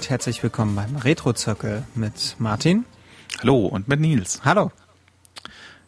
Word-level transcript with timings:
Und 0.00 0.08
herzlich 0.08 0.42
willkommen 0.42 0.74
beim 0.76 0.96
Retro-Zirkel 0.96 1.82
mit 1.94 2.36
Martin. 2.38 2.86
Hallo 3.40 3.66
und 3.66 3.86
mit 3.86 4.00
Nils. 4.00 4.40
Hallo. 4.46 4.72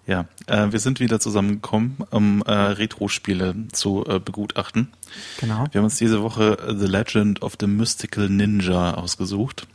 Ja, 0.07 0.27
äh, 0.49 0.71
wir 0.71 0.81
sind 0.81 1.01
wieder 1.01 1.19
zusammengekommen, 1.19 1.97
um 2.11 2.43
äh, 2.43 2.53
Retro-Spiele 2.53 3.55
zu 3.73 4.05
äh, 4.07 4.19
begutachten. 4.19 4.93
Genau. 5.41 5.67
Wir 5.71 5.79
haben 5.79 5.85
uns 5.85 5.97
diese 5.97 6.23
Woche 6.23 6.59
The 6.79 6.87
Legend 6.87 7.41
of 7.41 7.55
the 7.59 7.67
Mystical 7.67 8.29
Ninja 8.29 8.93
ausgesucht. 8.93 9.67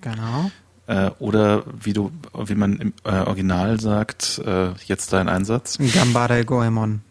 Genau. 0.00 0.50
Äh, 0.88 1.12
oder 1.20 1.62
wie 1.80 1.92
du, 1.92 2.10
wie 2.34 2.56
man 2.56 2.78
im 2.80 2.92
äh, 3.04 3.10
Original 3.10 3.78
sagt, 3.78 4.40
äh, 4.44 4.72
jetzt 4.86 5.12
dein 5.12 5.28
Einsatz. 5.28 5.78
Gambare 5.94 6.44
Goemon. 6.44 7.02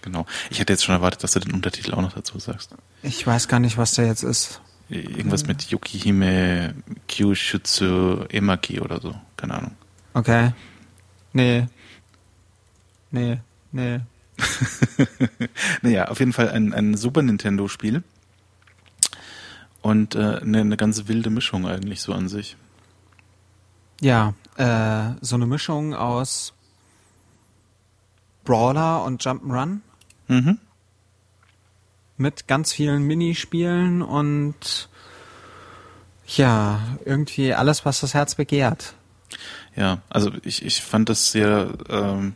Genau. 0.00 0.24
Ich 0.48 0.58
hätte 0.58 0.72
jetzt 0.72 0.84
schon 0.84 0.94
erwartet, 0.94 1.22
dass 1.22 1.32
du 1.32 1.40
den 1.40 1.52
Untertitel 1.52 1.92
auch 1.92 2.00
noch 2.00 2.14
dazu 2.14 2.38
sagst. 2.38 2.74
Ich 3.02 3.26
weiß 3.26 3.46
gar 3.48 3.60
nicht, 3.60 3.76
was 3.76 3.92
der 3.92 4.06
jetzt 4.06 4.22
ist. 4.22 4.62
Irgendwas 4.92 5.46
mit 5.46 5.62
Yukihime 5.70 6.74
Kyushutsu 7.08 8.26
Emaki 8.28 8.80
oder 8.80 9.00
so. 9.00 9.14
Keine 9.36 9.54
Ahnung. 9.54 9.72
Okay. 10.12 10.52
Nee. 11.32 11.66
Nee. 13.10 13.38
Nee. 13.70 14.00
naja, 15.82 16.08
auf 16.08 16.18
jeden 16.18 16.34
Fall 16.34 16.50
ein, 16.50 16.74
ein 16.74 16.94
Super 16.94 17.22
Nintendo-Spiel. 17.22 18.02
Und 19.80 20.14
äh, 20.14 20.40
eine, 20.42 20.60
eine 20.60 20.76
ganz 20.76 21.08
wilde 21.08 21.30
Mischung 21.30 21.66
eigentlich 21.66 22.02
so 22.02 22.12
an 22.12 22.28
sich. 22.28 22.56
Ja, 24.00 24.34
äh, 24.56 25.14
so 25.22 25.36
eine 25.36 25.46
Mischung 25.46 25.94
aus 25.94 26.52
Brawler 28.44 29.04
und 29.04 29.22
Jump'n'Run. 29.22 29.80
Mhm. 30.28 30.58
Mit 32.22 32.46
ganz 32.46 32.72
vielen 32.72 33.02
Minispielen 33.02 34.00
und 34.00 34.88
ja, 36.36 36.80
irgendwie 37.04 37.52
alles, 37.52 37.84
was 37.84 38.00
das 38.00 38.14
Herz 38.14 38.36
begehrt. 38.36 38.94
Ja, 39.74 39.98
also 40.08 40.30
ich, 40.44 40.64
ich 40.64 40.82
fand 40.82 41.08
das 41.08 41.32
sehr, 41.32 41.72
ähm, 41.88 42.34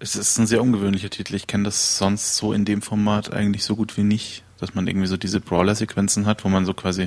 es 0.00 0.16
ist 0.16 0.36
ein 0.38 0.48
sehr 0.48 0.60
ungewöhnlicher 0.60 1.08
Titel. 1.08 1.36
Ich 1.36 1.46
kenne 1.46 1.62
das 1.64 1.98
sonst 1.98 2.36
so 2.36 2.52
in 2.52 2.64
dem 2.64 2.82
Format 2.82 3.32
eigentlich 3.32 3.62
so 3.62 3.76
gut 3.76 3.96
wie 3.96 4.02
nicht, 4.02 4.42
dass 4.58 4.74
man 4.74 4.88
irgendwie 4.88 5.06
so 5.06 5.16
diese 5.16 5.38
Brawler-Sequenzen 5.38 6.26
hat, 6.26 6.44
wo 6.44 6.48
man 6.48 6.66
so 6.66 6.74
quasi 6.74 7.06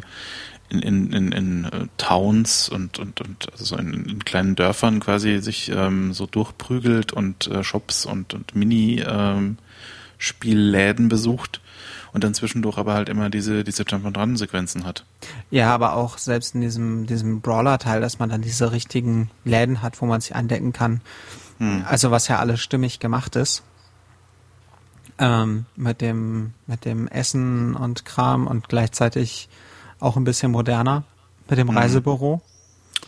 in, 0.69 0.79
in, 0.79 1.11
in, 1.11 1.33
in 1.33 1.65
uh, 1.65 1.87
Towns 1.97 2.69
und, 2.69 2.97
und, 2.97 3.19
und 3.19 3.51
also 3.51 3.65
so 3.65 3.75
in, 3.75 4.05
in 4.05 4.23
kleinen 4.23 4.55
Dörfern 4.55 5.01
quasi 5.01 5.39
sich 5.39 5.69
ähm, 5.69 6.13
so 6.13 6.27
durchprügelt 6.27 7.11
und 7.11 7.47
äh, 7.47 7.61
Shops 7.61 8.05
und, 8.05 8.33
und 8.33 8.55
Mini-Spielläden 8.55 11.05
ähm, 11.05 11.09
besucht 11.09 11.59
und 12.13 12.23
dann 12.23 12.33
zwischendurch 12.33 12.77
aber 12.77 12.93
halt 12.93 13.09
immer 13.09 13.29
diese, 13.29 13.63
diese 13.63 13.83
Jump-and-Run-Sequenzen 13.83 14.85
hat. 14.85 15.05
Ja, 15.49 15.73
aber 15.73 15.95
auch 15.95 16.17
selbst 16.17 16.55
in 16.55 16.61
diesem, 16.61 17.07
diesem 17.07 17.41
Brawler-Teil, 17.41 18.01
dass 18.01 18.19
man 18.19 18.29
dann 18.29 18.41
diese 18.41 18.71
richtigen 18.71 19.31
Läden 19.43 19.81
hat, 19.81 20.01
wo 20.01 20.05
man 20.05 20.21
sich 20.21 20.35
eindecken 20.35 20.73
kann. 20.73 21.01
Hm. 21.57 21.83
Also 21.87 22.11
was 22.11 22.27
ja 22.27 22.39
alles 22.39 22.61
stimmig 22.61 22.99
gemacht 22.99 23.35
ist. 23.35 23.63
Ähm, 25.17 25.65
mit 25.75 26.01
dem, 26.01 26.53
mit 26.65 26.85
dem 26.85 27.07
Essen 27.07 27.75
und 27.75 28.05
Kram 28.05 28.47
und 28.47 28.69
gleichzeitig 28.69 29.49
auch 29.99 30.17
ein 30.17 30.23
bisschen 30.23 30.51
moderner 30.51 31.03
mit 31.49 31.59
dem 31.59 31.69
hm. 31.69 31.77
Reisebüro. 31.77 32.41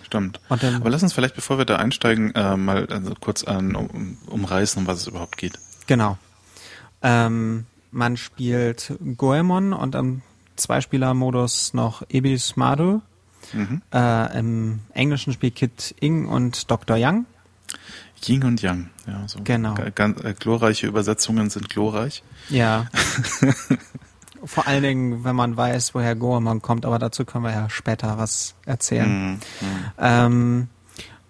Stimmt. 0.04 0.40
Aber 0.50 0.90
lass 0.90 1.02
uns 1.02 1.14
vielleicht, 1.14 1.36
bevor 1.36 1.58
wir 1.58 1.66
da 1.66 1.78
einsteigen, 1.78 2.34
äh, 2.36 2.56
mal 2.58 2.86
also 2.88 3.14
kurz 3.20 3.44
an, 3.44 3.76
um, 3.76 4.18
umreißen, 4.28 4.82
um 4.82 4.88
was 4.88 5.00
es 5.00 5.08
überhaupt 5.08 5.38
geht. 5.38 5.60
Genau. 5.88 6.18
Ähm, 7.02 7.66
man 7.96 8.18
spielt 8.18 8.94
Goemon 9.16 9.72
und 9.74 9.96
im 9.96 10.22
Zweispieler-Modus 10.58 11.74
noch 11.74 12.04
Ebis 12.10 12.58
Madu. 12.58 13.02
Mhm. 13.54 13.82
Äh, 13.94 14.40
Im 14.40 14.82
englischen 14.94 15.32
Spiel 15.34 15.52
Kid 15.52 15.96
Ing 16.00 16.28
und 16.28 16.70
Dr. 16.70 16.98
Young. 17.00 17.26
Ying 18.24 18.44
und 18.44 18.62
Yang, 18.62 18.90
ja. 19.08 19.28
So 19.28 19.40
genau. 19.44 19.76
Ganz, 19.94 20.22
äh, 20.24 20.34
glorreiche 20.34 20.88
Übersetzungen 20.88 21.50
sind 21.50 21.70
glorreich. 21.70 22.24
Ja. 22.50 22.88
Vor 24.44 24.68
allen 24.68 24.84
Dingen, 24.84 25.24
wenn 25.24 25.36
man 25.36 25.56
weiß, 25.56 25.96
woher 25.96 26.16
Goemon 26.16 26.62
kommt, 26.62 26.86
aber 26.86 27.00
dazu 27.00 27.24
können 27.24 27.46
wir 27.46 27.52
ja 27.52 27.70
später 27.70 28.18
was 28.18 28.56
erzählen. 28.66 29.34
Mhm. 29.34 29.40
Ähm, 30.00 30.68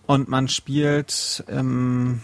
und 0.08 0.30
man 0.30 0.48
spielt 0.48 1.44
im 1.48 2.22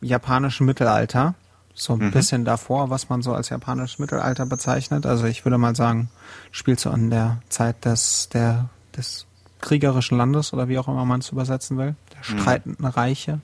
japanischen 0.00 0.66
Mittelalter 0.66 1.34
so 1.74 1.94
ein 1.94 2.00
mhm. 2.00 2.10
bisschen 2.10 2.44
davor, 2.44 2.90
was 2.90 3.08
man 3.08 3.22
so 3.22 3.32
als 3.32 3.48
japanisches 3.48 3.98
Mittelalter 3.98 4.46
bezeichnet. 4.46 5.06
Also 5.06 5.26
ich 5.26 5.44
würde 5.44 5.58
mal 5.58 5.74
sagen, 5.74 6.10
spielt 6.50 6.80
so 6.80 6.90
in 6.90 7.10
der 7.10 7.40
Zeit 7.48 7.84
des, 7.84 8.28
der, 8.28 8.68
des 8.96 9.26
kriegerischen 9.60 10.18
Landes 10.18 10.52
oder 10.52 10.68
wie 10.68 10.78
auch 10.78 10.88
immer 10.88 11.04
man 11.04 11.20
es 11.20 11.30
übersetzen 11.30 11.78
will, 11.78 11.94
der 12.12 12.34
mhm. 12.34 12.40
streitenden 12.40 12.86
Reiche. 12.86 13.40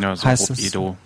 Ja, 0.00 0.14
so 0.14 0.24
heißt 0.24 0.50
es, 0.50 0.58
Edo. 0.60 0.96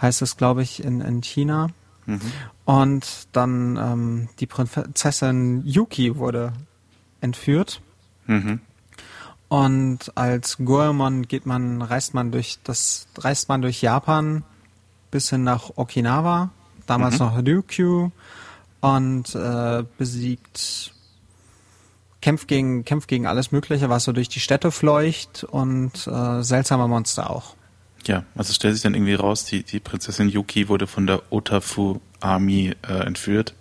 Heißt 0.00 0.22
es, 0.22 0.36
glaube 0.36 0.62
ich, 0.62 0.82
in, 0.82 1.00
in 1.00 1.20
China. 1.20 1.68
Mhm. 2.06 2.20
Und 2.64 3.28
dann 3.32 3.76
ähm, 3.76 4.28
die 4.40 4.46
Prinzessin 4.46 5.62
Yuki 5.64 6.16
wurde 6.16 6.52
entführt. 7.20 7.82
Mhm. 8.26 8.60
Und 9.48 10.16
als 10.16 10.58
Goemon 10.58 11.26
geht 11.26 11.44
man, 11.44 11.82
reist 11.82 12.14
man 12.14 12.30
durch 12.30 12.58
das, 12.64 13.08
reist 13.18 13.48
man 13.48 13.62
durch 13.62 13.82
Japan 13.82 14.44
bis 15.10 15.30
hin 15.30 15.44
nach 15.44 15.70
Okinawa, 15.76 16.50
damals 16.86 17.18
mhm. 17.18 17.26
noch 17.26 17.38
Ryukyu 17.38 18.10
und 18.80 19.34
äh, 19.34 19.84
besiegt 19.98 20.92
kämpft 22.20 22.48
gegen 22.48 22.84
kämpft 22.84 23.08
gegen 23.08 23.26
alles 23.26 23.52
Mögliche, 23.52 23.88
was 23.88 24.04
so 24.04 24.12
durch 24.12 24.28
die 24.28 24.40
Städte 24.40 24.70
fleucht 24.70 25.44
und 25.44 26.06
äh, 26.06 26.42
seltsame 26.42 26.86
Monster 26.88 27.30
auch. 27.30 27.54
Ja, 28.06 28.24
also 28.34 28.52
stellt 28.52 28.74
sich 28.74 28.82
dann 28.82 28.94
irgendwie 28.94 29.14
raus, 29.14 29.44
die 29.44 29.62
die 29.62 29.80
Prinzessin 29.80 30.28
Yuki 30.28 30.68
wurde 30.68 30.86
von 30.86 31.06
der 31.06 31.22
Otafu 31.30 32.00
Army 32.20 32.74
äh, 32.86 32.92
entführt. 32.92 33.54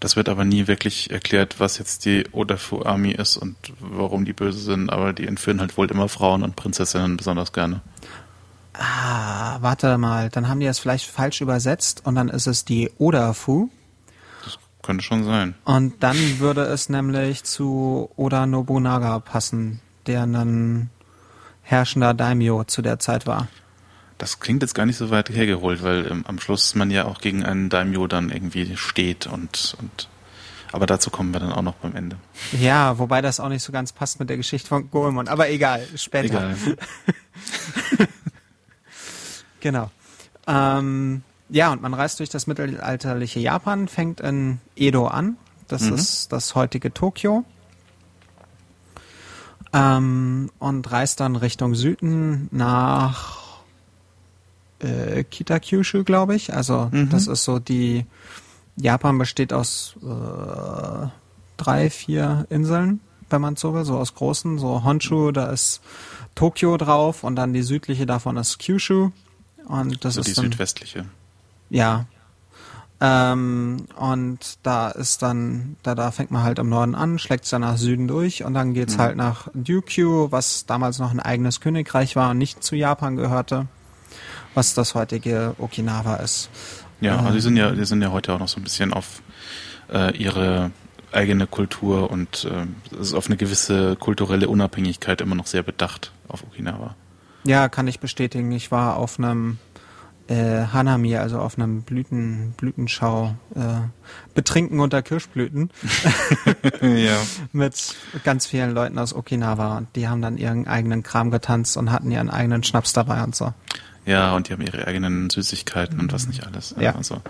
Das 0.00 0.16
wird 0.16 0.28
aber 0.28 0.44
nie 0.44 0.66
wirklich 0.66 1.10
erklärt, 1.10 1.60
was 1.60 1.78
jetzt 1.78 2.04
die 2.04 2.24
Otafu 2.32 2.82
Army 2.82 3.12
ist 3.12 3.36
und 3.36 3.56
warum 3.78 4.24
die 4.24 4.32
böse 4.32 4.58
sind, 4.58 4.90
aber 4.90 5.12
die 5.12 5.26
entführen 5.26 5.60
halt 5.60 5.76
wohl 5.76 5.90
immer 5.90 6.08
Frauen 6.08 6.42
und 6.42 6.56
Prinzessinnen 6.56 7.16
besonders 7.16 7.52
gerne. 7.52 7.80
Ah, 8.74 9.58
warte 9.60 9.98
mal, 9.98 10.30
dann 10.30 10.48
haben 10.48 10.58
die 10.60 10.66
das 10.66 10.80
vielleicht 10.80 11.06
falsch 11.06 11.40
übersetzt 11.40 12.02
und 12.04 12.16
dann 12.16 12.28
ist 12.28 12.46
es 12.46 12.64
die 12.64 12.90
Odafu. 12.98 13.68
Das 14.44 14.58
könnte 14.82 15.04
schon 15.04 15.24
sein. 15.24 15.54
Und 15.64 16.02
dann 16.02 16.16
würde 16.40 16.62
es 16.62 16.88
nämlich 16.88 17.44
zu 17.44 18.10
Oda 18.16 18.46
Nobunaga 18.46 19.20
passen, 19.20 19.80
der 20.06 20.24
ein 20.24 20.90
herrschender 21.62 22.14
Daimyo 22.14 22.64
zu 22.64 22.82
der 22.82 22.98
Zeit 22.98 23.26
war. 23.26 23.46
Das 24.18 24.40
klingt 24.40 24.62
jetzt 24.62 24.74
gar 24.74 24.86
nicht 24.86 24.96
so 24.96 25.10
weit 25.10 25.30
hergeholt, 25.30 25.82
weil 25.82 26.06
ähm, 26.10 26.24
am 26.26 26.40
Schluss 26.40 26.74
man 26.74 26.90
ja 26.90 27.04
auch 27.04 27.20
gegen 27.20 27.44
einen 27.44 27.68
Daimyo 27.68 28.06
dann 28.08 28.30
irgendwie 28.30 28.76
steht 28.76 29.26
und, 29.26 29.76
und 29.80 30.08
aber 30.72 30.86
dazu 30.86 31.10
kommen 31.10 31.32
wir 31.32 31.38
dann 31.38 31.52
auch 31.52 31.62
noch 31.62 31.74
beim 31.74 31.94
Ende. 31.94 32.16
Ja, 32.58 32.98
wobei 32.98 33.22
das 33.22 33.38
auch 33.38 33.48
nicht 33.48 33.62
so 33.62 33.70
ganz 33.70 33.92
passt 33.92 34.18
mit 34.18 34.28
der 34.28 34.36
Geschichte 34.36 34.68
von 34.68 34.90
Goemon, 34.90 35.28
aber 35.28 35.48
egal, 35.48 35.86
später. 35.94 36.50
Egal. 36.50 36.76
Genau. 39.64 39.90
Ähm, 40.46 41.22
ja, 41.48 41.72
und 41.72 41.80
man 41.80 41.94
reist 41.94 42.18
durch 42.18 42.28
das 42.28 42.46
mittelalterliche 42.46 43.40
Japan, 43.40 43.88
fängt 43.88 44.20
in 44.20 44.60
Edo 44.76 45.06
an. 45.06 45.38
Das 45.68 45.84
mhm. 45.84 45.94
ist 45.94 46.32
das 46.32 46.54
heutige 46.54 46.92
Tokio. 46.92 47.46
Ähm, 49.72 50.50
und 50.58 50.92
reist 50.92 51.20
dann 51.20 51.36
Richtung 51.36 51.74
Süden 51.74 52.48
nach 52.52 53.62
äh, 54.80 55.24
Kitakyushu, 55.24 56.04
glaube 56.04 56.34
ich. 56.34 56.52
Also 56.52 56.90
mhm. 56.92 57.08
das 57.08 57.26
ist 57.26 57.44
so 57.44 57.58
die 57.58 58.04
Japan 58.76 59.16
besteht 59.16 59.54
aus 59.54 59.94
äh, 60.02 61.06
drei, 61.56 61.88
vier 61.88 62.46
Inseln, 62.50 63.00
wenn 63.30 63.40
man 63.40 63.56
so 63.56 63.72
will, 63.72 63.86
so 63.86 63.96
aus 63.96 64.14
großen, 64.14 64.58
so 64.58 64.84
Honshu, 64.84 65.32
da 65.32 65.46
ist 65.46 65.80
Tokio 66.34 66.76
drauf 66.76 67.24
und 67.24 67.36
dann 67.36 67.54
die 67.54 67.62
südliche 67.62 68.04
davon 68.04 68.36
ist 68.36 68.58
Kyushu. 68.58 69.10
Und 69.66 70.04
das 70.04 70.16
also 70.16 70.20
ist 70.20 70.28
die 70.28 70.34
dann, 70.34 70.44
südwestliche. 70.50 71.06
Ja. 71.70 72.06
Ähm, 73.00 73.86
und 73.96 74.38
da 74.62 74.88
ist 74.88 75.22
dann, 75.22 75.76
da, 75.82 75.94
da 75.94 76.10
fängt 76.10 76.30
man 76.30 76.42
halt 76.42 76.58
im 76.58 76.68
Norden 76.68 76.94
an, 76.94 77.18
schlägt 77.18 77.44
es 77.44 77.50
dann 77.50 77.62
nach 77.62 77.76
Süden 77.76 78.08
durch 78.08 78.44
und 78.44 78.54
dann 78.54 78.72
geht's 78.72 78.96
mhm. 78.96 79.00
halt 79.00 79.16
nach 79.16 79.48
Ryukyu, 79.54 80.30
was 80.30 80.66
damals 80.66 80.98
noch 80.98 81.10
ein 81.10 81.20
eigenes 81.20 81.60
Königreich 81.60 82.16
war 82.16 82.30
und 82.30 82.38
nicht 82.38 82.62
zu 82.62 82.76
Japan 82.76 83.16
gehörte, 83.16 83.66
was 84.54 84.74
das 84.74 84.94
heutige 84.94 85.54
Okinawa 85.58 86.16
ist. 86.16 86.48
Ja, 87.00 87.18
also 87.18 87.32
die 87.32 87.40
sind 87.40 87.56
ja, 87.56 87.72
die 87.72 87.84
sind 87.84 88.00
ja 88.00 88.12
heute 88.12 88.32
auch 88.32 88.38
noch 88.38 88.48
so 88.48 88.60
ein 88.60 88.62
bisschen 88.62 88.92
auf 88.92 89.22
äh, 89.92 90.16
ihre 90.16 90.70
eigene 91.12 91.46
Kultur 91.46 92.10
und 92.10 92.44
äh, 92.44 93.00
ist 93.00 93.12
auf 93.14 93.26
eine 93.26 93.36
gewisse 93.36 93.96
kulturelle 93.96 94.48
Unabhängigkeit 94.48 95.20
immer 95.20 95.34
noch 95.34 95.46
sehr 95.46 95.62
bedacht 95.62 96.12
auf 96.28 96.42
Okinawa. 96.44 96.94
Ja, 97.46 97.68
kann 97.68 97.86
ich 97.88 98.00
bestätigen. 98.00 98.50
Ich 98.52 98.70
war 98.70 98.96
auf 98.96 99.18
einem 99.18 99.58
äh, 100.28 100.66
Hanami, 100.72 101.16
also 101.16 101.38
auf 101.38 101.58
einem 101.58 101.82
Blüten, 101.82 102.54
Blütenschau, 102.56 103.34
äh, 103.54 103.60
Betrinken 104.34 104.80
unter 104.80 105.02
Kirschblüten. 105.02 105.70
ja. 106.80 107.18
Mit 107.52 107.94
ganz 108.24 108.46
vielen 108.46 108.72
Leuten 108.72 108.98
aus 108.98 109.14
Okinawa. 109.14 109.76
Und 109.76 109.88
die 109.96 110.08
haben 110.08 110.22
dann 110.22 110.38
ihren 110.38 110.66
eigenen 110.66 111.02
Kram 111.02 111.30
getanzt 111.30 111.76
und 111.76 111.92
hatten 111.92 112.10
ihren 112.10 112.30
eigenen 112.30 112.62
Schnaps 112.64 112.92
dabei 112.92 113.22
und 113.22 113.36
so. 113.36 113.52
Ja, 114.06 114.34
und 114.34 114.48
die 114.48 114.52
haben 114.52 114.62
ihre 114.62 114.86
eigenen 114.86 115.30
Süßigkeiten 115.30 115.98
und 116.00 116.12
was 116.12 116.26
nicht 116.26 116.46
alles. 116.46 116.74
Ja. 116.78 116.94
Also, 116.94 117.22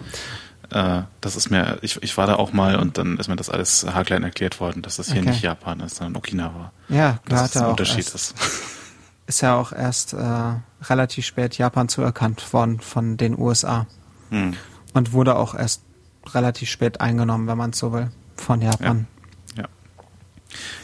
äh, 0.71 1.03
das 1.21 1.37
ist 1.37 1.51
mir, 1.51 1.79
ich, 1.83 2.03
ich 2.03 2.17
war 2.17 2.27
da 2.27 2.37
auch 2.37 2.53
mal 2.53 2.77
und 2.77 2.99
dann 2.99 3.17
ist 3.19 3.29
mir 3.29 3.37
das 3.37 3.49
alles 3.51 3.87
haarklein 3.87 4.23
erklärt 4.25 4.59
worden, 4.61 4.83
dass 4.83 4.97
das 4.97 5.13
hier 5.13 5.21
Okay. 5.21 5.31
nicht 5.31 5.43
Japan 5.43 5.81
ist, 5.81 5.97
sondern 5.97 6.17
Okinawa. 6.17 6.73
Ja, 6.89 7.13
Dass 7.13 7.23
klar 7.25 7.43
das 7.43 7.43
hat 7.43 7.57
er 7.57 7.63
ein 7.65 7.71
Unterschied 7.71 8.09
ist. 8.15 8.35
ist 9.27 9.41
ja 9.41 9.55
auch 9.57 9.73
erst 9.73 10.13
äh, 10.13 10.55
relativ 10.83 11.25
spät 11.27 11.57
Japan 11.59 11.89
zuerkannt 11.89 12.53
worden 12.53 12.81
von 12.81 13.17
den 13.17 13.39
USA 13.39 13.87
Hm. 14.31 14.55
und 14.95 15.13
wurde 15.13 15.37
auch 15.37 15.55
erst 15.55 15.83
relativ 16.33 16.71
spät 16.71 17.01
eingenommen, 17.01 17.47
wenn 17.47 17.59
man 17.59 17.73
so 17.73 17.93
will, 17.93 18.11
von 18.37 18.61
Japan. 18.63 19.07
Ja. 19.57 19.65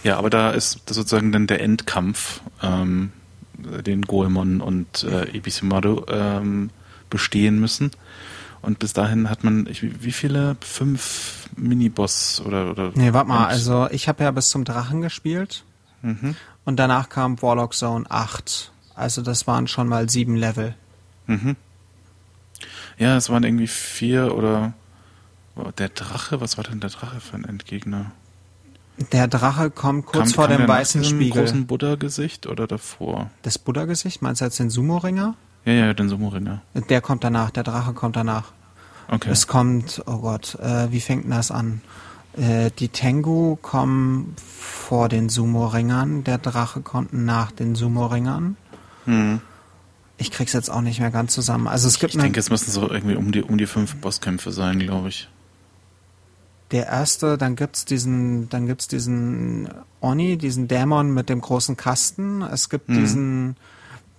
Ja, 0.04 0.18
aber 0.18 0.30
da 0.30 0.50
ist 0.50 0.80
das 0.86 0.96
sozusagen 0.96 1.32
dann 1.32 1.46
der 1.46 1.60
Endkampf, 1.62 2.40
ähm, 2.62 3.12
den 3.56 4.02
Goemon 4.02 4.60
und 4.60 5.04
äh, 5.04 5.36
Ibisumaru 5.36 6.04
ähm, 6.08 6.70
bestehen 7.08 7.58
müssen. 7.60 7.90
Und 8.62 8.78
bis 8.78 8.92
dahin 8.92 9.30
hat 9.30 9.42
man, 9.42 9.66
ich, 9.66 10.02
wie 10.04 10.12
viele? 10.12 10.56
Fünf 10.60 11.48
Miniboss 11.56 12.42
oder 12.44 12.70
oder? 12.70 12.92
Nee, 12.94 13.12
warte 13.14 13.28
mal, 13.28 13.46
also 13.46 13.88
ich 13.90 14.06
habe 14.08 14.22
ja 14.24 14.30
bis 14.30 14.50
zum 14.50 14.64
Drachen 14.64 15.00
gespielt 15.00 15.64
Mhm. 16.02 16.34
Und 16.64 16.76
danach 16.76 17.08
kam 17.08 17.40
Warlock 17.42 17.74
Zone 17.74 18.04
8. 18.08 18.72
Also 18.94 19.22
das 19.22 19.46
waren 19.46 19.66
schon 19.66 19.88
mal 19.88 20.08
sieben 20.10 20.36
Level. 20.36 20.74
Mhm. 21.26 21.56
Ja, 22.98 23.16
es 23.16 23.30
waren 23.30 23.44
irgendwie 23.44 23.66
vier 23.68 24.34
oder 24.36 24.74
der 25.78 25.88
Drache, 25.88 26.40
was 26.40 26.56
war 26.56 26.64
denn 26.64 26.80
der 26.80 26.90
Drache 26.90 27.20
für 27.20 27.36
ein 27.36 27.44
Endgegner? 27.44 28.12
Der 29.12 29.28
Drache 29.28 29.70
kommt 29.70 30.06
kurz 30.06 30.32
Kam- 30.32 30.34
vor 30.34 30.48
kam 30.48 30.58
dem 30.58 30.68
weißen 30.68 31.04
Spiegel. 31.04 31.42
großen 31.44 31.66
Buddha-Gesicht 31.66 32.46
oder 32.46 32.66
davor? 32.66 33.30
Das 33.42 33.58
Buddha-Gesicht, 33.58 34.20
meinst 34.20 34.40
du 34.42 34.44
jetzt 34.44 34.58
den 34.58 34.68
Sumo-Ringer? 34.70 35.34
Ja, 35.64 35.72
ja, 35.72 35.94
den 35.94 36.08
Sumo-Ringer. 36.10 36.60
Der 36.74 37.00
kommt 37.00 37.24
danach, 37.24 37.50
der 37.50 37.62
Drache 37.62 37.94
kommt 37.94 38.16
danach. 38.16 38.52
Okay. 39.08 39.30
Es 39.30 39.46
kommt, 39.46 40.02
oh 40.06 40.18
Gott, 40.18 40.54
äh, 40.56 40.92
wie 40.92 41.00
fängt 41.00 41.24
denn 41.24 41.30
das 41.32 41.50
an? 41.50 41.80
Äh, 42.36 42.70
die 42.78 42.88
Tengu 42.88 43.56
kommen 43.56 44.34
vor 44.36 45.08
den 45.08 45.28
Sumo-Ringern, 45.28 46.24
der 46.24 46.38
Drache 46.38 46.80
kommt 46.80 47.12
nach 47.12 47.50
den 47.50 47.74
Sumo-Ringern. 47.74 48.56
Hm. 49.06 49.40
Ich 50.16 50.30
krieg's 50.30 50.52
jetzt 50.52 50.70
auch 50.70 50.82
nicht 50.82 51.00
mehr 51.00 51.10
ganz 51.10 51.32
zusammen. 51.32 51.66
Also 51.66 51.88
es 51.88 51.98
gibt 51.98 52.14
Ich 52.14 52.20
denke, 52.20 52.38
es 52.38 52.50
müssen 52.50 52.70
so 52.70 52.88
irgendwie 52.90 53.16
um 53.16 53.32
die, 53.32 53.42
um 53.42 53.56
die 53.58 53.66
fünf 53.66 53.96
Bosskämpfe 53.96 54.52
sein, 54.52 54.78
glaube 54.78 55.08
ich. 55.08 55.28
der 56.72 56.86
erste, 56.86 57.36
dann 57.36 57.56
gibt's 57.56 57.84
diesen, 57.84 58.48
dann 58.48 58.68
gibt's 58.68 58.86
diesen 58.86 59.68
Oni, 60.00 60.36
diesen 60.38 60.68
Dämon 60.68 61.12
mit 61.12 61.28
dem 61.28 61.40
großen 61.40 61.76
Kasten. 61.76 62.42
Es 62.42 62.68
gibt 62.68 62.88
Mhm. 62.88 62.94
diesen, 63.00 63.56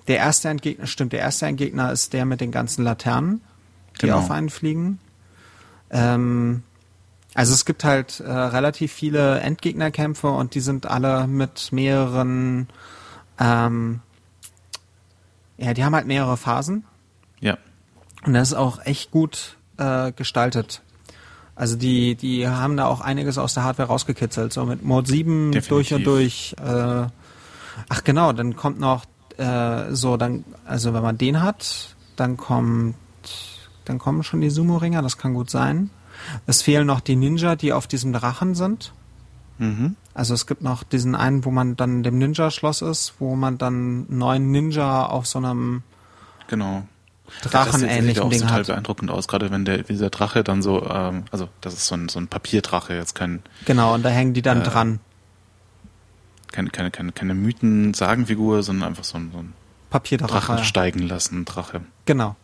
der 0.10 0.18
erste 0.18 0.50
Endgegner, 0.50 0.86
stimmt, 0.86 1.14
der 1.14 1.22
erste 1.22 1.46
Endgegner 1.46 1.94
ist 1.94 2.12
der 2.12 2.26
mit 2.26 2.42
den 2.42 2.52
ganzen 2.52 2.84
Laternen, 2.84 3.40
die 4.02 4.08
Genau. 4.08 4.18
auf 4.18 4.32
einen 4.32 4.50
fliegen. 4.50 5.00
Ähm, 5.92 6.64
also 7.34 7.54
es 7.54 7.66
gibt 7.66 7.84
halt 7.84 8.20
äh, 8.20 8.30
relativ 8.30 8.92
viele 8.92 9.40
Endgegnerkämpfe 9.40 10.28
und 10.28 10.54
die 10.54 10.60
sind 10.60 10.86
alle 10.86 11.28
mit 11.28 11.72
mehreren, 11.72 12.68
ähm, 13.40 14.02
ja, 15.58 15.74
die 15.74 15.84
haben 15.84 15.96
halt 15.96 16.08
mehrere 16.08 16.36
Phasen. 16.36 16.86
Ja. 17.40 17.58
Und 18.26 18.34
das 18.34 18.50
ist 18.50 18.54
auch 18.56 18.86
echt 18.86 19.12
gut 19.12 19.56
äh, 19.78 20.12
gestaltet. 20.12 20.82
Also 21.56 21.76
die, 21.76 22.16
die 22.16 22.48
haben 22.48 22.76
da 22.76 22.88
auch 22.88 23.02
einiges 23.02 23.38
aus 23.38 23.54
der 23.54 23.64
Hardware 23.64 23.88
rausgekitzelt. 23.88 24.52
So 24.52 24.66
mit 24.66 24.84
Mode 24.84 25.08
7 25.08 25.52
Definitiv. 25.52 25.70
durch 25.70 25.94
und 25.94 26.04
durch. 26.06 26.56
Äh, 26.60 27.08
ach 27.88 28.04
genau, 28.04 28.34
dann 28.34 28.56
kommt 28.56 28.80
noch 28.80 29.06
äh, 29.38 29.94
so, 29.94 30.18
dann, 30.18 30.44
also 30.66 30.94
wenn 30.94 31.04
man 31.04 31.18
den 31.18 31.42
hat, 31.42 31.96
dann 32.16 32.36
kommt, 32.36 32.96
dann 33.86 34.00
kommen 34.00 34.24
schon 34.24 34.42
die 34.42 34.50
Sumo-Ringer, 34.50 35.02
das 35.02 35.18
kann 35.18 35.34
gut 35.34 35.50
sein. 35.50 35.90
Es 36.48 36.62
fehlen 36.62 36.88
noch 36.88 37.00
die 37.00 37.16
Ninja, 37.16 37.56
die 37.56 37.74
auf 37.74 37.88
diesem 37.88 38.14
Drachen 38.14 38.56
sind. 38.56 38.94
Mhm. 39.58 39.96
Also 40.14 40.34
es 40.34 40.48
gibt 40.48 40.62
noch 40.62 40.84
diesen 40.84 41.16
einen, 41.16 41.46
wo 41.46 41.52
man 41.52 41.76
dann 41.78 42.04
dem 42.04 42.18
Ninja-Schloss 42.18 42.82
ist, 42.82 43.14
wo 43.20 43.36
man 43.36 43.58
dann 43.58 44.06
neun 44.10 44.50
Ninja 44.52 45.06
auf 45.06 45.28
so 45.28 45.40
einem 45.40 45.84
Genau. 46.48 46.84
das 47.44 47.52
sieht 47.52 47.56
auch 47.56 47.66
Drachenähnlichen 47.66 48.30
Ding 48.30 48.42
total 48.42 48.60
hat. 48.60 48.68
beeindruckend 48.68 49.12
aus, 49.12 49.28
gerade 49.28 49.52
wenn 49.52 49.64
der 49.64 49.84
dieser 49.84 50.10
Drache 50.10 50.44
dann 50.44 50.62
so, 50.62 50.86
ähm, 50.90 51.24
also 51.32 51.48
das 51.62 51.74
ist 51.74 51.86
so 51.88 51.96
ein, 51.96 52.10
so 52.10 52.20
ein 52.20 52.28
Papierdrache, 52.28 52.94
jetzt 52.96 53.14
kein, 53.16 53.42
Genau, 53.66 53.94
und 53.94 54.04
da 54.04 54.10
hängen 54.10 54.34
die 54.34 54.42
dann 54.42 54.62
Äh, 54.62 54.64
dran. 54.66 55.00
keine, 56.52 56.70
keine, 56.72 56.92
keine, 56.92 57.12
keine 57.14 57.34
Mythen-Sagenfigur, 57.36 58.64
sondern 58.64 58.90
einfach 58.90 59.04
so 59.06 59.18
ein, 59.18 59.30
so 59.32 59.38
ein 59.40 59.54
Papierdrache. 59.90 60.54
Drache 60.56 60.66
steigen 60.66 61.00
lassen, 61.08 61.46
Drache. 61.46 61.82
Genau. 62.06 62.36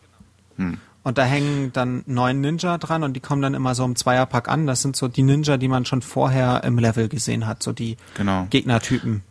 Hm. 0.56 0.78
Und 1.04 1.16
da 1.16 1.24
hängen 1.24 1.72
dann 1.72 2.02
neun 2.06 2.40
Ninja 2.40 2.76
dran 2.76 3.02
und 3.02 3.14
die 3.14 3.20
kommen 3.20 3.40
dann 3.40 3.54
immer 3.54 3.74
so 3.74 3.84
im 3.84 3.96
Zweierpack 3.96 4.48
an. 4.48 4.66
Das 4.66 4.82
sind 4.82 4.94
so 4.96 5.08
die 5.08 5.22
Ninja, 5.22 5.56
die 5.56 5.68
man 5.68 5.84
schon 5.86 6.02
vorher 6.02 6.64
im 6.64 6.78
Level 6.78 7.08
gesehen 7.08 7.46
hat, 7.46 7.62
so 7.62 7.72
die 7.72 7.96
Genau. 8.14 8.46
Gegnertypen. 8.50 9.22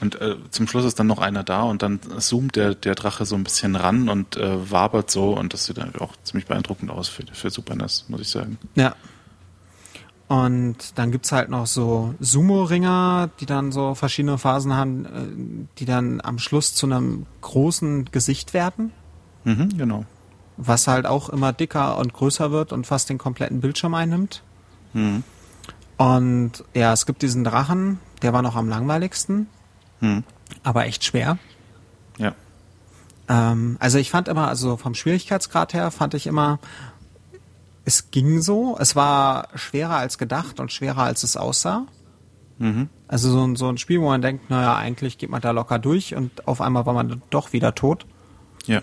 Und 0.00 0.20
äh, 0.20 0.36
zum 0.50 0.66
Schluss 0.66 0.84
ist 0.84 0.98
dann 0.98 1.06
noch 1.06 1.18
einer 1.18 1.44
da 1.44 1.62
und 1.62 1.82
dann 1.82 2.00
zoomt 2.18 2.56
der, 2.56 2.74
der 2.74 2.96
Drache 2.96 3.26
so 3.26 3.36
ein 3.36 3.44
bisschen 3.44 3.76
ran 3.76 4.08
und 4.08 4.36
äh, 4.36 4.70
wabert 4.70 5.08
so 5.10 5.38
und 5.38 5.52
das 5.52 5.66
sieht 5.66 5.78
dann 5.78 5.94
auch 5.96 6.14
ziemlich 6.24 6.46
beeindruckend 6.46 6.90
aus 6.90 7.08
für, 7.08 7.22
für 7.32 7.48
Super 7.50 7.76
NES, 7.76 8.06
muss 8.08 8.20
ich 8.20 8.28
sagen. 8.28 8.58
Ja. 8.74 8.96
Und 10.26 10.98
dann 10.98 11.12
gibt's 11.12 11.32
halt 11.32 11.48
noch 11.50 11.66
so 11.66 12.14
Sumo-Ringer, 12.18 13.30
die 13.40 13.46
dann 13.46 13.72
so 13.72 13.94
verschiedene 13.94 14.38
Phasen 14.38 14.74
haben, 14.74 15.04
äh, 15.04 15.68
die 15.78 15.84
dann 15.84 16.20
am 16.22 16.38
Schluss 16.38 16.74
zu 16.74 16.86
einem 16.86 17.26
großen 17.42 18.06
Gesicht 18.10 18.54
werden, 18.54 18.90
Mhm, 19.44 19.76
genau. 19.76 20.06
Was 20.56 20.86
halt 20.86 21.06
auch 21.06 21.28
immer 21.28 21.52
dicker 21.52 21.98
und 21.98 22.12
größer 22.12 22.50
wird 22.50 22.72
und 22.72 22.86
fast 22.86 23.08
den 23.10 23.18
kompletten 23.18 23.60
Bildschirm 23.60 23.94
einnimmt. 23.94 24.42
Mhm. 24.92 25.24
Und 25.96 26.52
ja, 26.74 26.92
es 26.92 27.06
gibt 27.06 27.22
diesen 27.22 27.44
Drachen, 27.44 27.98
der 28.22 28.32
war 28.32 28.42
noch 28.42 28.56
am 28.56 28.68
langweiligsten, 28.68 29.48
Mhm. 30.00 30.24
aber 30.62 30.86
echt 30.86 31.04
schwer. 31.04 31.38
Ja. 32.18 32.34
Ähm, 33.28 33.76
also 33.80 33.98
ich 33.98 34.10
fand 34.10 34.28
immer, 34.28 34.48
also 34.48 34.76
vom 34.76 34.94
Schwierigkeitsgrad 34.94 35.72
her 35.74 35.90
fand 35.90 36.14
ich 36.14 36.26
immer, 36.26 36.58
es 37.84 38.10
ging 38.10 38.40
so. 38.40 38.76
Es 38.78 38.96
war 38.96 39.48
schwerer 39.54 39.96
als 39.96 40.18
gedacht 40.18 40.58
und 40.60 40.72
schwerer 40.72 41.02
als 41.04 41.22
es 41.22 41.36
aussah. 41.36 41.86
Mhm. 42.58 42.88
Also 43.08 43.30
so, 43.30 43.44
ein- 43.46 43.56
so 43.56 43.68
ein 43.68 43.78
Spiel, 43.78 44.00
wo 44.00 44.06
man 44.08 44.22
denkt, 44.22 44.50
naja, 44.50 44.76
eigentlich 44.76 45.18
geht 45.18 45.30
man 45.30 45.40
da 45.42 45.50
locker 45.50 45.78
durch 45.78 46.14
und 46.14 46.46
auf 46.48 46.60
einmal 46.60 46.86
war 46.86 46.94
man 46.94 47.22
doch 47.30 47.52
wieder 47.52 47.74
tot. 47.74 48.06
Ja. 48.66 48.80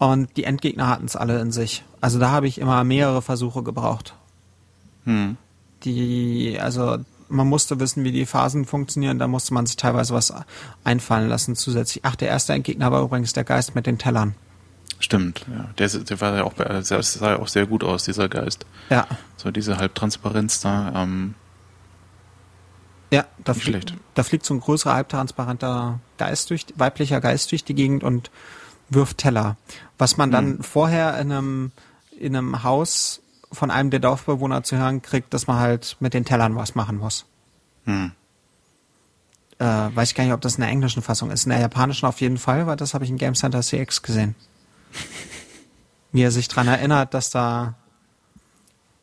Und 0.00 0.34
die 0.38 0.44
Endgegner 0.44 0.88
hatten 0.88 1.04
es 1.04 1.14
alle 1.14 1.40
in 1.40 1.52
sich. 1.52 1.84
Also 2.00 2.18
da 2.18 2.30
habe 2.30 2.48
ich 2.48 2.58
immer 2.58 2.82
mehrere 2.84 3.20
Versuche 3.20 3.62
gebraucht. 3.62 4.14
Mhm. 5.04 5.36
Die, 5.84 6.58
also 6.58 6.98
man 7.28 7.46
musste 7.46 7.78
wissen, 7.80 8.02
wie 8.02 8.10
die 8.10 8.24
Phasen 8.24 8.64
funktionieren, 8.64 9.18
da 9.18 9.28
musste 9.28 9.52
man 9.52 9.66
sich 9.66 9.76
teilweise 9.76 10.14
was 10.14 10.32
einfallen 10.84 11.28
lassen 11.28 11.54
zusätzlich. 11.54 12.02
Ach, 12.04 12.16
der 12.16 12.28
erste 12.28 12.54
Endgegner 12.54 12.90
war 12.90 13.02
übrigens 13.02 13.34
der 13.34 13.44
Geist 13.44 13.74
mit 13.74 13.86
den 13.86 13.98
Tellern. 13.98 14.34
Stimmt, 15.00 15.44
ja. 15.54 15.68
Der, 15.78 15.88
der 15.88 16.20
war 16.20 16.34
ja 16.34 16.44
auch, 16.44 16.54
der 16.54 16.82
sah 16.82 17.30
ja 17.32 17.38
auch 17.38 17.48
sehr 17.48 17.66
gut 17.66 17.84
aus, 17.84 18.04
dieser 18.04 18.28
Geist. 18.30 18.64
Ja, 18.88 19.06
So 19.36 19.50
diese 19.50 19.76
Halbtransparenz 19.76 20.60
da. 20.60 20.92
Ähm, 21.02 21.34
Ja, 23.12 23.26
da, 23.44 23.52
fliegt, 23.52 23.66
schlecht. 23.66 23.94
da 24.14 24.22
fliegt 24.22 24.46
so 24.46 24.54
ein 24.54 24.60
größerer, 24.60 24.94
halbtransparenter 24.94 26.00
Geist 26.16 26.48
durch, 26.50 26.66
weiblicher 26.76 27.20
Geist 27.20 27.52
durch 27.52 27.64
die 27.64 27.74
Gegend 27.74 28.02
und 28.02 28.30
wirft 28.90 29.18
Teller. 29.18 29.56
Was 29.98 30.16
man 30.16 30.30
dann 30.30 30.58
Hm. 30.58 30.62
vorher 30.62 31.18
in 31.18 31.32
einem, 31.32 31.72
in 32.18 32.36
einem 32.36 32.62
Haus 32.62 33.20
von 33.52 33.70
einem 33.70 33.90
der 33.90 34.00
Dorfbewohner 34.00 34.62
zu 34.62 34.76
hören 34.76 35.00
kriegt, 35.02 35.32
dass 35.34 35.46
man 35.46 35.58
halt 35.58 35.96
mit 36.00 36.12
den 36.14 36.24
Tellern 36.24 36.54
was 36.56 36.74
machen 36.74 36.98
muss. 36.98 37.24
hm. 37.84 38.12
Äh, 39.58 39.64
weiß 39.94 40.08
ich 40.10 40.14
gar 40.14 40.24
nicht, 40.24 40.32
ob 40.32 40.40
das 40.40 40.54
in 40.54 40.62
der 40.62 40.70
englischen 40.70 41.02
Fassung 41.02 41.30
ist. 41.30 41.44
In 41.44 41.50
der 41.50 41.60
japanischen 41.60 42.06
auf 42.06 42.22
jeden 42.22 42.38
Fall, 42.38 42.66
weil 42.66 42.76
das 42.76 42.94
habe 42.94 43.04
ich 43.04 43.10
in 43.10 43.18
Game 43.18 43.34
Center 43.34 43.60
CX 43.60 44.00
gesehen. 44.00 44.34
Wie 46.12 46.22
er 46.22 46.30
sich 46.30 46.48
dran 46.48 46.66
erinnert, 46.66 47.12
dass 47.12 47.28
da 47.28 47.74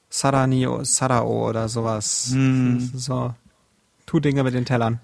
Saranio, 0.10 0.84
Sarao 0.84 1.48
oder 1.50 1.70
sowas, 1.70 2.29
Hm. 2.32 2.91
so, 2.96 3.36
tu 4.08 4.20
Dinge 4.20 4.44
mit 4.44 4.53
den 4.56 4.65
Tellern. 4.65 5.00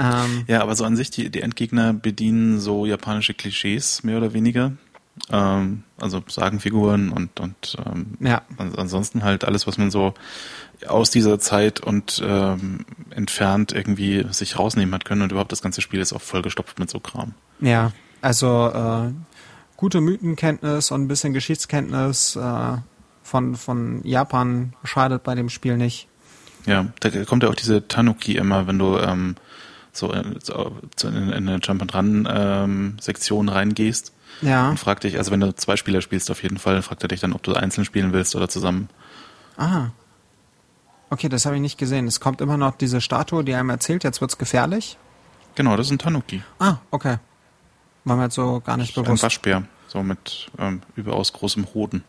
Ja. 0.00 0.24
Ähm, 0.24 0.44
Ja, 0.48 0.62
aber 0.62 0.74
so 0.74 0.84
an 0.84 0.96
sich, 0.96 1.10
die, 1.10 1.30
die 1.30 1.42
Endgegner 1.42 1.92
bedienen 1.92 2.58
so 2.58 2.86
japanische 2.86 3.34
Klischees, 3.34 4.02
mehr 4.02 4.16
oder 4.16 4.32
weniger. 4.32 4.72
Ähm, 5.30 5.82
also 6.00 6.22
Sagenfiguren 6.26 7.10
und, 7.10 7.38
und 7.40 7.76
ähm, 7.84 8.14
ja, 8.20 8.40
an- 8.56 8.74
ansonsten 8.76 9.22
halt 9.22 9.44
alles, 9.44 9.66
was 9.66 9.76
man 9.76 9.90
so 9.90 10.14
aus 10.88 11.10
dieser 11.10 11.38
Zeit 11.38 11.80
und 11.80 12.22
ähm, 12.24 12.86
entfernt 13.10 13.72
irgendwie 13.72 14.24
sich 14.30 14.58
rausnehmen 14.58 14.94
hat 14.94 15.04
können 15.04 15.20
und 15.20 15.30
überhaupt 15.32 15.52
das 15.52 15.60
ganze 15.60 15.82
Spiel 15.82 16.00
ist 16.00 16.14
auch 16.14 16.22
vollgestopft 16.22 16.78
mit 16.78 16.88
so 16.90 16.98
Kram. 17.00 17.34
ja. 17.60 17.92
Also 18.22 18.68
äh, 18.74 19.12
gute 19.78 20.02
Mythenkenntnis 20.02 20.90
und 20.90 21.02
ein 21.02 21.08
bisschen 21.08 21.32
Geschichtskenntnis 21.32 22.36
äh, 22.36 22.76
von, 23.22 23.54
von 23.56 24.00
Japan 24.04 24.74
schadet 24.84 25.22
bei 25.22 25.34
dem 25.34 25.48
Spiel 25.48 25.78
nicht. 25.78 26.06
Ja, 26.66 26.86
da 27.00 27.08
kommt 27.24 27.42
ja 27.44 27.48
auch 27.48 27.54
diese 27.54 27.88
Tanuki 27.88 28.36
immer, 28.36 28.66
wenn 28.66 28.78
du 28.78 28.98
ähm, 28.98 29.36
so, 29.92 30.12
in, 30.12 30.38
so 30.40 30.72
in, 31.08 31.14
in 31.14 31.48
eine 31.48 31.58
Jump 31.62 31.82
and 31.82 31.94
Run 31.94 32.28
ähm, 32.30 32.96
Sektion 33.00 33.48
reingehst. 33.48 34.12
Ja. 34.42 34.70
Und 34.70 34.78
fragt 34.78 35.04
dich, 35.04 35.18
also 35.18 35.30
wenn 35.32 35.40
du 35.40 35.54
zwei 35.54 35.76
Spieler 35.76 36.00
spielst 36.00 36.30
auf 36.30 36.42
jeden 36.42 36.58
Fall, 36.58 36.82
fragt 36.82 37.02
er 37.02 37.08
dich 37.08 37.20
dann, 37.20 37.32
ob 37.32 37.42
du 37.42 37.54
einzeln 37.54 37.84
spielen 37.84 38.12
willst 38.12 38.34
oder 38.36 38.48
zusammen. 38.48 38.88
Ah. 39.56 39.88
Okay, 41.10 41.28
das 41.28 41.44
habe 41.44 41.56
ich 41.56 41.62
nicht 41.62 41.78
gesehen. 41.78 42.06
Es 42.06 42.20
kommt 42.20 42.40
immer 42.40 42.56
noch 42.56 42.76
diese 42.76 43.00
Statue, 43.00 43.44
die 43.44 43.54
einem 43.54 43.70
erzählt, 43.70 44.04
jetzt 44.04 44.20
wird's 44.20 44.38
gefährlich. 44.38 44.96
Genau, 45.56 45.76
das 45.76 45.86
ist 45.86 45.92
ein 45.92 45.98
Tanuki. 45.98 46.42
Ah, 46.58 46.76
okay. 46.90 47.18
War 48.04 48.16
mir 48.16 48.24
jetzt 48.24 48.36
so 48.36 48.60
gar 48.60 48.76
nicht 48.76 48.96
Ein 48.96 49.04
bewusst. 49.04 49.22
Waschbär, 49.22 49.64
so 49.88 50.02
mit 50.02 50.50
ähm, 50.58 50.82
überaus 50.96 51.32
großem 51.32 51.66
Hoden. 51.74 52.04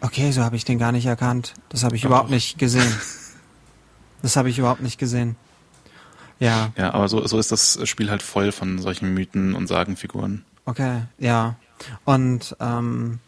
Okay, 0.00 0.30
so 0.32 0.42
habe 0.42 0.56
ich 0.56 0.64
den 0.64 0.78
gar 0.78 0.92
nicht 0.92 1.06
erkannt. 1.06 1.54
Das 1.68 1.84
habe 1.84 1.96
ich 1.96 2.02
Doch, 2.02 2.08
überhaupt 2.08 2.30
nicht 2.30 2.58
gesehen. 2.58 2.92
Das 4.22 4.36
habe 4.36 4.48
ich 4.48 4.58
überhaupt 4.58 4.80
nicht 4.80 4.98
gesehen. 4.98 5.36
Ja, 6.38 6.70
Ja, 6.76 6.92
aber 6.94 7.08
so, 7.08 7.26
so 7.26 7.38
ist 7.38 7.50
das 7.52 7.78
Spiel 7.88 8.10
halt 8.10 8.22
voll 8.22 8.52
von 8.52 8.78
solchen 8.78 9.14
Mythen 9.14 9.54
und 9.54 9.66
Sagenfiguren. 9.68 10.44
okay, 10.66 11.02
ja. 11.18 11.56
Und 12.04 12.56
ähm, 12.60 13.18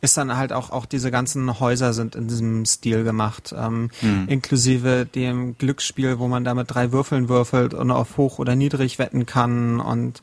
ist 0.00 0.16
dann 0.16 0.36
halt 0.36 0.52
auch, 0.52 0.70
auch 0.70 0.86
diese 0.86 1.10
ganzen 1.12 1.60
Häuser 1.60 1.92
sind 1.92 2.16
in 2.16 2.26
diesem 2.26 2.64
Stil 2.64 3.04
gemacht, 3.04 3.54
ähm, 3.56 3.90
Hm. 4.00 4.26
inklusive 4.28 5.06
dem 5.06 5.56
Glücksspiel, 5.58 6.18
wo 6.18 6.26
man 6.26 6.42
da 6.44 6.54
mit 6.54 6.72
drei 6.74 6.90
Würfeln 6.90 7.28
würfelt 7.28 7.74
und 7.74 7.90
auf 7.92 8.16
hoch 8.16 8.38
oder 8.40 8.56
niedrig 8.56 8.98
wetten 8.98 9.26
kann 9.26 9.78
und 9.80 10.20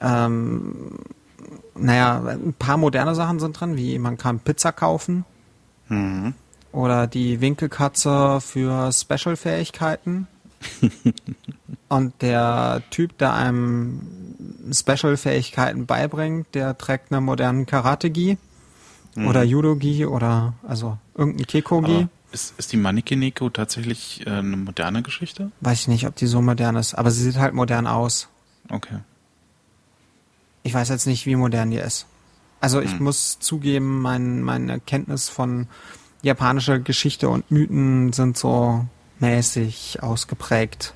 ähm, 0.00 0.92
naja, 1.74 2.22
ein 2.24 2.54
paar 2.58 2.76
moderne 2.78 3.14
Sachen 3.14 3.38
sind 3.38 3.58
drin, 3.60 3.76
wie 3.76 3.98
man 3.98 4.16
kann 4.16 4.40
Pizza 4.40 4.72
kaufen 4.72 5.24
Mhm. 5.88 6.34
oder 6.72 7.06
die 7.06 7.40
Winkelkatze 7.40 8.40
für 8.40 8.90
Special-Fähigkeiten. 8.92 10.26
Und 11.88 12.20
der 12.20 12.82
Typ, 12.90 13.16
der 13.18 13.34
einem 13.34 14.00
Special-Fähigkeiten 14.72 15.86
beibringt, 15.86 16.54
der 16.54 16.76
trägt 16.76 17.12
einen 17.12 17.24
modernen 17.24 17.66
Karate-Gi 17.66 18.38
oder 19.16 19.42
Judo-Gi 19.44 20.04
oder 20.06 20.54
also 20.66 20.98
irgendein 21.14 21.46
Keko-Gi. 21.46 22.08
Ist, 22.32 22.54
ist 22.58 22.72
die 22.72 22.76
Manikineko 22.76 23.48
tatsächlich 23.50 24.26
äh, 24.26 24.30
eine 24.30 24.56
moderne 24.56 25.02
Geschichte? 25.02 25.52
Weiß 25.60 25.82
ich 25.82 25.88
nicht, 25.88 26.06
ob 26.06 26.16
die 26.16 26.26
so 26.26 26.42
modern 26.42 26.76
ist, 26.76 26.94
aber 26.94 27.10
sie 27.10 27.22
sieht 27.22 27.36
halt 27.38 27.54
modern 27.54 27.86
aus. 27.86 28.28
Okay. 28.68 28.98
Ich 30.64 30.74
weiß 30.74 30.88
jetzt 30.88 31.06
nicht, 31.06 31.24
wie 31.24 31.36
modern 31.36 31.70
die 31.70 31.78
ist. 31.78 32.06
Also 32.60 32.80
ich 32.80 32.92
Hm. 32.92 33.04
muss 33.04 33.38
zugeben, 33.38 34.02
mein, 34.02 34.42
meine 34.42 34.80
Kenntnis 34.80 35.28
von 35.28 35.68
japanischer 36.22 36.78
Geschichte 36.80 37.28
und 37.28 37.50
Mythen 37.50 38.12
sind 38.12 38.36
so 38.36 38.84
mäßig 39.20 40.02
ausgeprägt. 40.02 40.94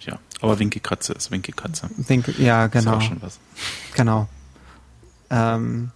Ja, 0.00 0.18
aber 0.40 0.58
Winkelkatze 0.58 1.12
ist 1.14 1.30
Winkelkatze. 1.30 1.88
Winkel, 1.96 2.40
ja, 2.40 2.66
Ist 2.66 2.72
genau. 2.72 2.96
auch 2.96 3.02
schon 3.02 3.20
was. 3.22 3.38
Genau. 3.94 4.28
Ähm, 5.30 5.90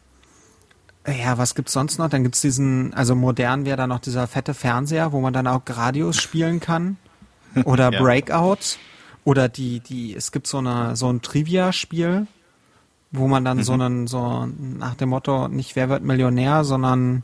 ja, 1.06 1.38
was 1.38 1.54
gibt's 1.54 1.72
sonst 1.72 1.98
noch? 1.98 2.08
Dann 2.08 2.22
gibt's 2.22 2.40
diesen, 2.40 2.92
also 2.94 3.14
modern 3.14 3.64
wäre 3.64 3.76
da 3.76 3.86
noch 3.86 4.00
dieser 4.00 4.26
fette 4.26 4.54
Fernseher, 4.54 5.12
wo 5.12 5.20
man 5.20 5.32
dann 5.32 5.46
auch 5.46 5.64
Gradius 5.64 6.20
spielen 6.20 6.60
kann. 6.60 6.96
Oder 7.64 7.92
Ja. 7.92 8.00
Breakout. 8.00 8.78
Oder 9.24 9.48
die, 9.48 9.80
die, 9.80 10.14
es 10.14 10.32
gibt 10.32 10.46
so 10.46 10.58
eine, 10.58 10.96
so 10.96 11.10
ein 11.12 11.20
Trivia-Spiel, 11.20 12.26
wo 13.12 13.28
man 13.28 13.44
dann 13.44 13.62
so 13.62 13.74
einen, 13.74 14.06
so 14.06 14.46
nach 14.46 14.94
dem 14.94 15.10
Motto, 15.10 15.48
nicht 15.48 15.76
wer 15.76 15.88
wird 15.88 16.02
Millionär, 16.02 16.64
sondern 16.64 17.22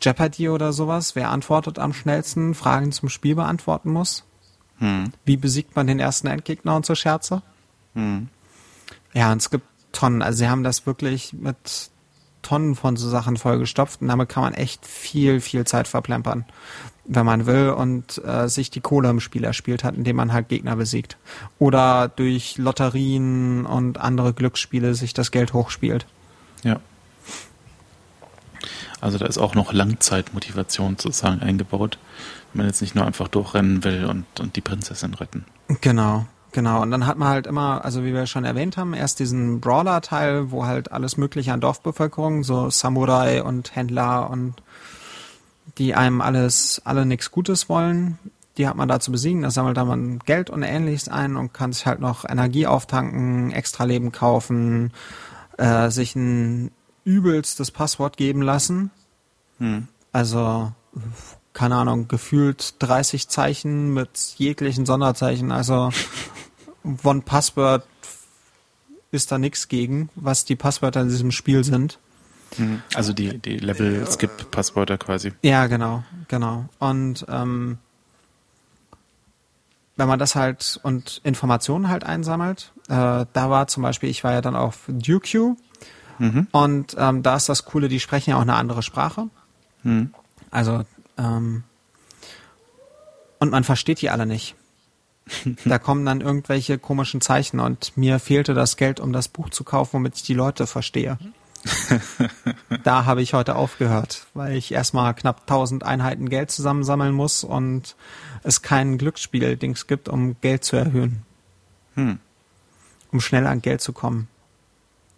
Jeopardy 0.00 0.48
oder 0.48 0.72
sowas, 0.72 1.14
wer 1.14 1.30
antwortet 1.30 1.78
am 1.78 1.92
schnellsten, 1.92 2.54
Fragen 2.54 2.92
zum 2.92 3.08
Spiel 3.08 3.34
beantworten 3.34 3.90
muss. 3.90 4.24
Hm. 4.78 5.12
Wie 5.24 5.36
besiegt 5.36 5.76
man 5.76 5.86
den 5.86 6.00
ersten 6.00 6.26
Endgegner 6.26 6.74
und 6.74 6.86
so 6.86 6.94
Scherze? 6.94 7.42
Hm. 7.94 8.28
Ja, 9.12 9.32
und 9.32 9.38
es 9.38 9.50
gibt 9.50 9.64
Tonnen. 9.92 10.22
Also 10.22 10.38
sie 10.38 10.48
haben 10.48 10.64
das 10.64 10.86
wirklich 10.86 11.32
mit 11.32 11.90
Tonnen 12.42 12.74
von 12.74 12.96
so 12.96 13.08
Sachen 13.08 13.36
vollgestopft 13.36 14.00
und 14.00 14.08
damit 14.08 14.28
kann 14.28 14.42
man 14.42 14.54
echt 14.54 14.86
viel, 14.86 15.40
viel 15.40 15.66
Zeit 15.66 15.88
verplempern, 15.88 16.46
wenn 17.04 17.26
man 17.26 17.46
will 17.46 17.70
und 17.70 18.22
äh, 18.24 18.48
sich 18.48 18.70
die 18.70 18.80
Kohle 18.80 19.10
im 19.10 19.20
Spiel 19.20 19.44
erspielt 19.44 19.84
hat, 19.84 19.94
indem 19.94 20.16
man 20.16 20.32
halt 20.32 20.48
Gegner 20.48 20.76
besiegt. 20.76 21.18
Oder 21.58 22.08
durch 22.08 22.56
Lotterien 22.56 23.66
und 23.66 23.98
andere 23.98 24.32
Glücksspiele 24.32 24.94
sich 24.94 25.12
das 25.12 25.30
Geld 25.30 25.52
hochspielt. 25.52 26.06
Ja. 26.62 26.80
Also 29.00 29.18
da 29.18 29.26
ist 29.26 29.38
auch 29.38 29.54
noch 29.54 29.72
Langzeitmotivation 29.72 30.96
sozusagen 30.98 31.40
eingebaut, 31.40 31.98
wenn 32.52 32.58
man 32.58 32.66
jetzt 32.66 32.80
nicht 32.80 32.94
nur 32.94 33.06
einfach 33.06 33.28
durchrennen 33.28 33.84
will 33.84 34.04
und, 34.04 34.24
und 34.40 34.56
die 34.56 34.60
Prinzessin 34.60 35.14
retten. 35.14 35.44
Genau, 35.80 36.26
genau. 36.52 36.82
Und 36.82 36.90
dann 36.90 37.06
hat 37.06 37.16
man 37.16 37.28
halt 37.28 37.46
immer, 37.46 37.84
also 37.84 38.04
wie 38.04 38.12
wir 38.12 38.26
schon 38.26 38.44
erwähnt 38.44 38.76
haben, 38.76 38.94
erst 38.94 39.18
diesen 39.18 39.60
Brawler-Teil, 39.60 40.50
wo 40.50 40.66
halt 40.66 40.92
alles 40.92 41.16
mögliche 41.16 41.52
an 41.52 41.60
Dorfbevölkerung, 41.60 42.44
so 42.44 42.70
Samurai 42.70 43.42
und 43.42 43.74
Händler 43.74 44.28
und 44.30 44.54
die 45.78 45.94
einem 45.94 46.20
alles, 46.20 46.82
alle 46.84 47.06
nichts 47.06 47.30
Gutes 47.30 47.68
wollen, 47.68 48.18
die 48.58 48.68
hat 48.68 48.76
man 48.76 48.88
da 48.88 49.00
zu 49.00 49.12
besiegen. 49.12 49.42
Da 49.42 49.50
sammelt 49.50 49.76
man 49.76 50.18
Geld 50.20 50.50
und 50.50 50.62
ähnliches 50.62 51.08
ein 51.08 51.36
und 51.36 51.54
kann 51.54 51.72
sich 51.72 51.86
halt 51.86 52.00
noch 52.00 52.28
Energie 52.28 52.66
auftanken, 52.66 53.52
extra 53.52 53.84
Leben 53.84 54.12
kaufen, 54.12 54.92
äh, 55.56 55.88
sich 55.90 56.14
ein 56.16 56.70
übelstes 57.04 57.70
Passwort 57.70 58.16
geben 58.16 58.42
lassen. 58.42 58.90
Hm. 59.58 59.88
Also, 60.12 60.72
keine 61.52 61.76
Ahnung, 61.76 62.08
gefühlt 62.08 62.74
30 62.80 63.28
Zeichen 63.28 63.92
mit 63.92 64.34
jeglichen 64.36 64.86
Sonderzeichen. 64.86 65.52
Also, 65.52 65.90
One 67.04 67.22
Password 67.22 67.84
ist 69.10 69.32
da 69.32 69.38
nichts 69.38 69.68
gegen, 69.68 70.08
was 70.14 70.44
die 70.44 70.56
Passwörter 70.56 71.00
in 71.00 71.08
diesem 71.08 71.30
Spiel 71.30 71.64
sind. 71.64 71.98
Hm. 72.56 72.82
Also 72.94 73.12
die, 73.12 73.38
die 73.38 73.58
Level-Skip-Passwörter 73.58 74.98
quasi. 74.98 75.32
Ja, 75.42 75.66
genau, 75.66 76.04
genau. 76.28 76.68
Und 76.78 77.24
ähm, 77.28 77.78
wenn 79.96 80.08
man 80.08 80.18
das 80.18 80.34
halt 80.34 80.80
und 80.82 81.20
Informationen 81.24 81.88
halt 81.88 82.04
einsammelt, 82.04 82.72
äh, 82.88 83.26
da 83.32 83.50
war 83.50 83.66
zum 83.68 83.82
Beispiel, 83.82 84.08
ich 84.08 84.24
war 84.24 84.32
ja 84.32 84.40
dann 84.40 84.56
auf 84.56 84.84
DuQ 84.88 85.56
Mhm. 86.20 86.46
und 86.52 86.96
ähm, 86.98 87.22
da 87.22 87.36
ist 87.36 87.48
das 87.48 87.64
Coole, 87.64 87.88
die 87.88 87.98
sprechen 87.98 88.30
ja 88.30 88.36
auch 88.36 88.42
eine 88.42 88.54
andere 88.54 88.82
Sprache. 88.82 89.28
Hm. 89.82 90.12
Also, 90.50 90.84
ähm, 91.16 91.64
und 93.38 93.50
man 93.50 93.64
versteht 93.64 94.00
die 94.02 94.10
alle 94.10 94.26
nicht. 94.26 94.54
Da 95.64 95.78
kommen 95.78 96.04
dann 96.04 96.20
irgendwelche 96.20 96.78
komischen 96.78 97.20
Zeichen 97.20 97.58
und 97.60 97.96
mir 97.96 98.18
fehlte 98.18 98.52
das 98.52 98.76
Geld, 98.76 99.00
um 99.00 99.12
das 99.12 99.28
Buch 99.28 99.48
zu 99.48 99.64
kaufen, 99.64 99.94
womit 99.94 100.16
ich 100.16 100.22
die 100.24 100.34
Leute 100.34 100.66
verstehe. 100.66 101.18
da 102.84 103.04
habe 103.04 103.22
ich 103.22 103.32
heute 103.32 103.54
aufgehört, 103.54 104.26
weil 104.34 104.56
ich 104.56 104.72
erstmal 104.72 105.14
knapp 105.14 105.42
1000 105.42 105.84
Einheiten 105.84 106.28
Geld 106.28 106.50
zusammensammeln 106.50 107.14
muss 107.14 107.44
und 107.44 107.96
es 108.42 108.62
kein 108.62 108.98
Glücksspiel-Dings 108.98 109.86
gibt, 109.86 110.08
um 110.08 110.36
Geld 110.40 110.64
zu 110.64 110.76
erhöhen, 110.76 111.22
Hm. 111.94 112.18
um 113.12 113.20
schnell 113.20 113.46
an 113.46 113.62
Geld 113.62 113.80
zu 113.80 113.92
kommen. 113.92 114.28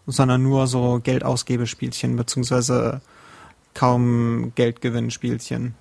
Sondern 0.06 0.42
nur 0.42 0.66
so 0.66 1.00
Geldausgebespielchen, 1.02 2.16
beziehungsweise 2.16 3.00
kaum 3.74 4.52
Geldgewinnspielchen. 4.54 5.74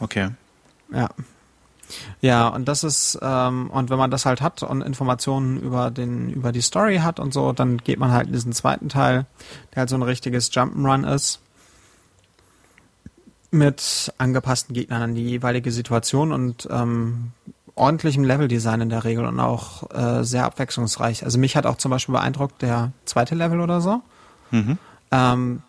Okay. 0.00 0.30
Ja. 0.92 1.08
Ja, 2.20 2.48
und 2.48 2.66
das 2.66 2.82
ist, 2.82 3.18
ähm, 3.22 3.70
und 3.70 3.90
wenn 3.90 3.98
man 3.98 4.10
das 4.10 4.26
halt 4.26 4.40
hat 4.40 4.62
und 4.62 4.82
Informationen 4.82 5.60
über 5.60 5.90
den, 5.90 6.30
über 6.30 6.50
die 6.52 6.62
Story 6.62 6.98
hat 6.98 7.20
und 7.20 7.34
so, 7.34 7.52
dann 7.52 7.78
geht 7.78 7.98
man 7.98 8.10
halt 8.10 8.28
in 8.28 8.32
diesen 8.32 8.52
zweiten 8.52 8.88
Teil, 8.88 9.26
der 9.74 9.80
halt 9.80 9.90
so 9.90 9.96
ein 9.96 10.02
richtiges 10.02 10.50
Jump'n'Run 10.50 11.06
ist. 11.14 11.40
Mit 13.50 14.12
angepassten 14.18 14.74
Gegnern 14.74 15.02
an 15.02 15.14
die 15.14 15.28
jeweilige 15.28 15.70
Situation 15.70 16.32
und 16.32 16.66
ähm, 16.70 17.32
ordentlichem 17.76 18.24
Leveldesign 18.24 18.80
in 18.82 18.88
der 18.88 19.04
Regel 19.04 19.24
und 19.24 19.40
auch 19.40 19.90
äh, 19.90 20.24
sehr 20.24 20.44
abwechslungsreich. 20.44 21.24
Also 21.24 21.38
mich 21.38 21.56
hat 21.56 21.66
auch 21.66 21.76
zum 21.76 21.90
Beispiel 21.90 22.12
beeindruckt 22.12 22.62
der 22.62 22.92
zweite 23.04 23.34
Level 23.34 23.60
oder 23.60 23.80
so. 23.80 24.00
Mhm. 24.50 24.78
Ähm, 25.10 25.62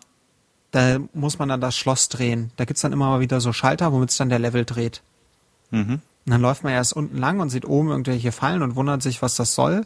da 0.70 0.98
muss 1.14 1.38
man 1.38 1.48
dann 1.48 1.60
das 1.60 1.76
Schloss 1.76 2.08
drehen. 2.08 2.50
Da 2.56 2.64
gibt's 2.64 2.82
dann 2.82 2.92
immer 2.92 3.08
mal 3.08 3.20
wieder 3.20 3.40
so 3.40 3.52
Schalter, 3.52 3.92
womit 3.92 4.10
es 4.10 4.16
dann 4.16 4.28
der 4.28 4.38
Level 4.38 4.64
dreht. 4.64 5.02
Mhm. 5.70 6.00
Und 6.26 6.32
dann 6.32 6.40
läuft 6.40 6.64
man 6.64 6.72
erst 6.72 6.92
unten 6.92 7.18
lang 7.18 7.40
und 7.40 7.50
sieht 7.50 7.64
oben 7.64 7.88
irgendwelche 7.88 8.32
Fallen 8.32 8.62
und 8.62 8.76
wundert 8.76 9.02
sich, 9.02 9.22
was 9.22 9.36
das 9.36 9.54
soll. 9.54 9.84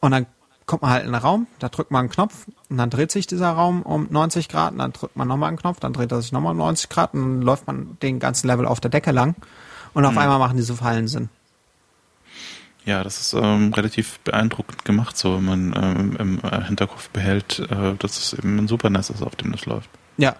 Und 0.00 0.10
dann 0.10 0.26
kommt 0.66 0.82
man 0.82 0.92
halt 0.92 1.04
in 1.04 1.14
einen 1.14 1.22
Raum, 1.22 1.46
da 1.58 1.68
drückt 1.68 1.90
man 1.90 2.00
einen 2.00 2.10
Knopf 2.10 2.46
und 2.68 2.78
dann 2.78 2.90
dreht 2.90 3.10
sich 3.10 3.26
dieser 3.26 3.50
Raum 3.50 3.82
um 3.82 4.06
90 4.08 4.48
Grad 4.48 4.72
und 4.72 4.78
dann 4.78 4.92
drückt 4.92 5.16
man 5.16 5.26
nochmal 5.26 5.48
einen 5.48 5.58
Knopf, 5.58 5.80
dann 5.80 5.92
dreht 5.92 6.12
er 6.12 6.22
sich 6.22 6.30
nochmal 6.30 6.52
um 6.52 6.58
90 6.58 6.88
Grad 6.88 7.12
und 7.12 7.20
dann 7.20 7.42
läuft 7.42 7.66
man 7.66 7.98
den 8.02 8.20
ganzen 8.20 8.46
Level 8.46 8.66
auf 8.66 8.78
der 8.78 8.90
Decke 8.90 9.10
lang 9.10 9.34
und 9.94 10.04
auf 10.04 10.12
Mhm. 10.12 10.18
einmal 10.18 10.38
machen 10.38 10.56
diese 10.56 10.76
Fallen 10.76 11.08
Sinn. 11.08 11.28
Ja, 12.84 13.04
das 13.04 13.20
ist 13.20 13.34
ähm, 13.34 13.72
relativ 13.74 14.18
beeindruckend 14.20 14.84
gemacht, 14.84 15.16
so 15.16 15.36
wenn 15.36 15.44
man 15.44 15.74
ähm, 15.76 16.16
im 16.18 16.40
äh, 16.42 16.64
Hinterkopf 16.64 17.10
behält, 17.10 17.58
äh, 17.70 17.94
dass 17.98 18.18
es 18.18 18.32
eben 18.32 18.58
ein 18.58 18.68
Super 18.68 18.88
NES 18.88 19.10
ist, 19.10 19.22
auf 19.22 19.36
dem 19.36 19.52
das 19.52 19.66
läuft. 19.66 19.90
Ja. 20.16 20.34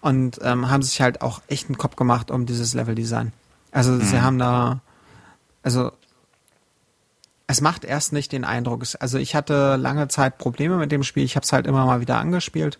Und 0.00 0.38
ähm, 0.42 0.70
haben 0.70 0.82
sich 0.82 1.00
halt 1.00 1.20
auch 1.20 1.42
echt 1.48 1.68
einen 1.68 1.76
Kopf 1.76 1.96
gemacht 1.96 2.30
um 2.30 2.46
dieses 2.46 2.74
Leveldesign. 2.74 3.32
Also 3.72 3.92
mhm. 3.92 4.02
sie 4.02 4.20
haben 4.20 4.38
da, 4.38 4.80
also 5.62 5.90
es 7.48 7.60
macht 7.60 7.84
erst 7.84 8.12
nicht 8.12 8.30
den 8.30 8.44
Eindruck. 8.44 8.84
Also 9.00 9.18
ich 9.18 9.34
hatte 9.34 9.76
lange 9.76 10.06
Zeit 10.08 10.38
Probleme 10.38 10.76
mit 10.76 10.92
dem 10.92 11.02
Spiel. 11.02 11.24
Ich 11.24 11.34
habe 11.34 11.44
es 11.44 11.52
halt 11.52 11.66
immer 11.66 11.84
mal 11.86 12.00
wieder 12.00 12.18
angespielt 12.18 12.78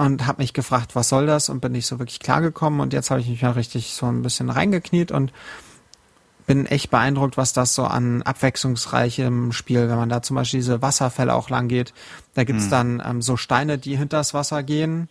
und 0.00 0.26
habe 0.26 0.40
mich 0.40 0.54
gefragt, 0.54 0.96
was 0.96 1.10
soll 1.10 1.26
das 1.26 1.50
und 1.50 1.60
bin 1.60 1.72
nicht 1.72 1.86
so 1.86 1.98
wirklich 1.98 2.20
klargekommen. 2.20 2.80
Und 2.80 2.94
jetzt 2.94 3.10
habe 3.10 3.20
ich 3.20 3.28
mich 3.28 3.42
mal 3.42 3.50
richtig 3.50 3.92
so 3.92 4.06
ein 4.06 4.22
bisschen 4.22 4.48
reingekniet 4.48 5.12
und 5.12 5.30
bin 6.46 6.64
echt 6.64 6.90
beeindruckt, 6.90 7.36
was 7.36 7.52
das 7.52 7.74
so 7.74 7.84
an 7.84 8.22
abwechslungsreichem 8.22 9.52
Spiel, 9.52 9.90
wenn 9.90 9.98
man 9.98 10.08
da 10.08 10.22
zum 10.22 10.36
Beispiel 10.36 10.60
diese 10.60 10.80
Wasserfälle 10.80 11.34
auch 11.34 11.50
lang 11.50 11.68
geht, 11.68 11.92
da 12.32 12.44
gibt's 12.44 12.66
mhm. 12.66 12.70
dann 12.70 13.02
ähm, 13.04 13.22
so 13.22 13.36
Steine, 13.36 13.76
die 13.76 13.98
hinters 13.98 14.32
Wasser 14.32 14.62
gehen 14.62 15.10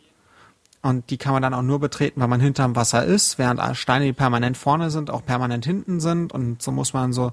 und 0.81 1.11
die 1.11 1.17
kann 1.17 1.33
man 1.33 1.43
dann 1.43 1.53
auch 1.53 1.61
nur 1.61 1.79
betreten, 1.79 2.19
weil 2.19 2.27
man 2.27 2.41
hinterm 2.41 2.75
Wasser 2.75 3.05
ist, 3.05 3.37
während 3.37 3.61
Steine, 3.77 4.05
die 4.05 4.13
permanent 4.13 4.57
vorne 4.57 4.89
sind, 4.89 5.11
auch 5.11 5.23
permanent 5.23 5.65
hinten 5.65 5.99
sind 5.99 6.33
und 6.33 6.63
so 6.63 6.71
muss 6.71 6.93
man 6.93 7.13
so 7.13 7.31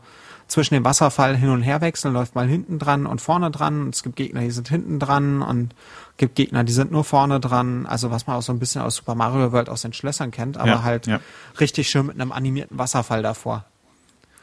zwischen 0.48 0.74
dem 0.74 0.84
Wasserfall 0.84 1.36
hin 1.36 1.48
und 1.48 1.62
her 1.62 1.80
wechseln, 1.80 2.14
läuft 2.14 2.34
mal 2.34 2.46
hinten 2.46 2.78
dran 2.78 3.06
und 3.06 3.20
vorne 3.20 3.50
dran. 3.50 3.82
Und 3.82 3.94
es 3.94 4.02
gibt 4.02 4.16
Gegner, 4.16 4.40
die 4.40 4.50
sind 4.50 4.68
hinten 4.68 4.98
dran 4.98 5.42
und 5.42 5.74
gibt 6.16 6.34
Gegner, 6.34 6.64
die 6.64 6.72
sind 6.72 6.92
nur 6.92 7.04
vorne 7.04 7.40
dran. 7.40 7.86
Also 7.86 8.10
was 8.10 8.26
man 8.26 8.36
auch 8.36 8.42
so 8.42 8.52
ein 8.52 8.58
bisschen 8.58 8.82
aus 8.82 8.96
Super 8.96 9.14
Mario 9.14 9.52
World 9.52 9.68
aus 9.68 9.82
den 9.82 9.92
Schlössern 9.92 10.30
kennt, 10.30 10.56
aber 10.56 10.68
ja, 10.68 10.82
halt 10.82 11.06
ja. 11.06 11.20
richtig 11.60 11.88
schön 11.90 12.06
mit 12.06 12.20
einem 12.20 12.32
animierten 12.32 12.78
Wasserfall 12.78 13.22
davor. 13.22 13.64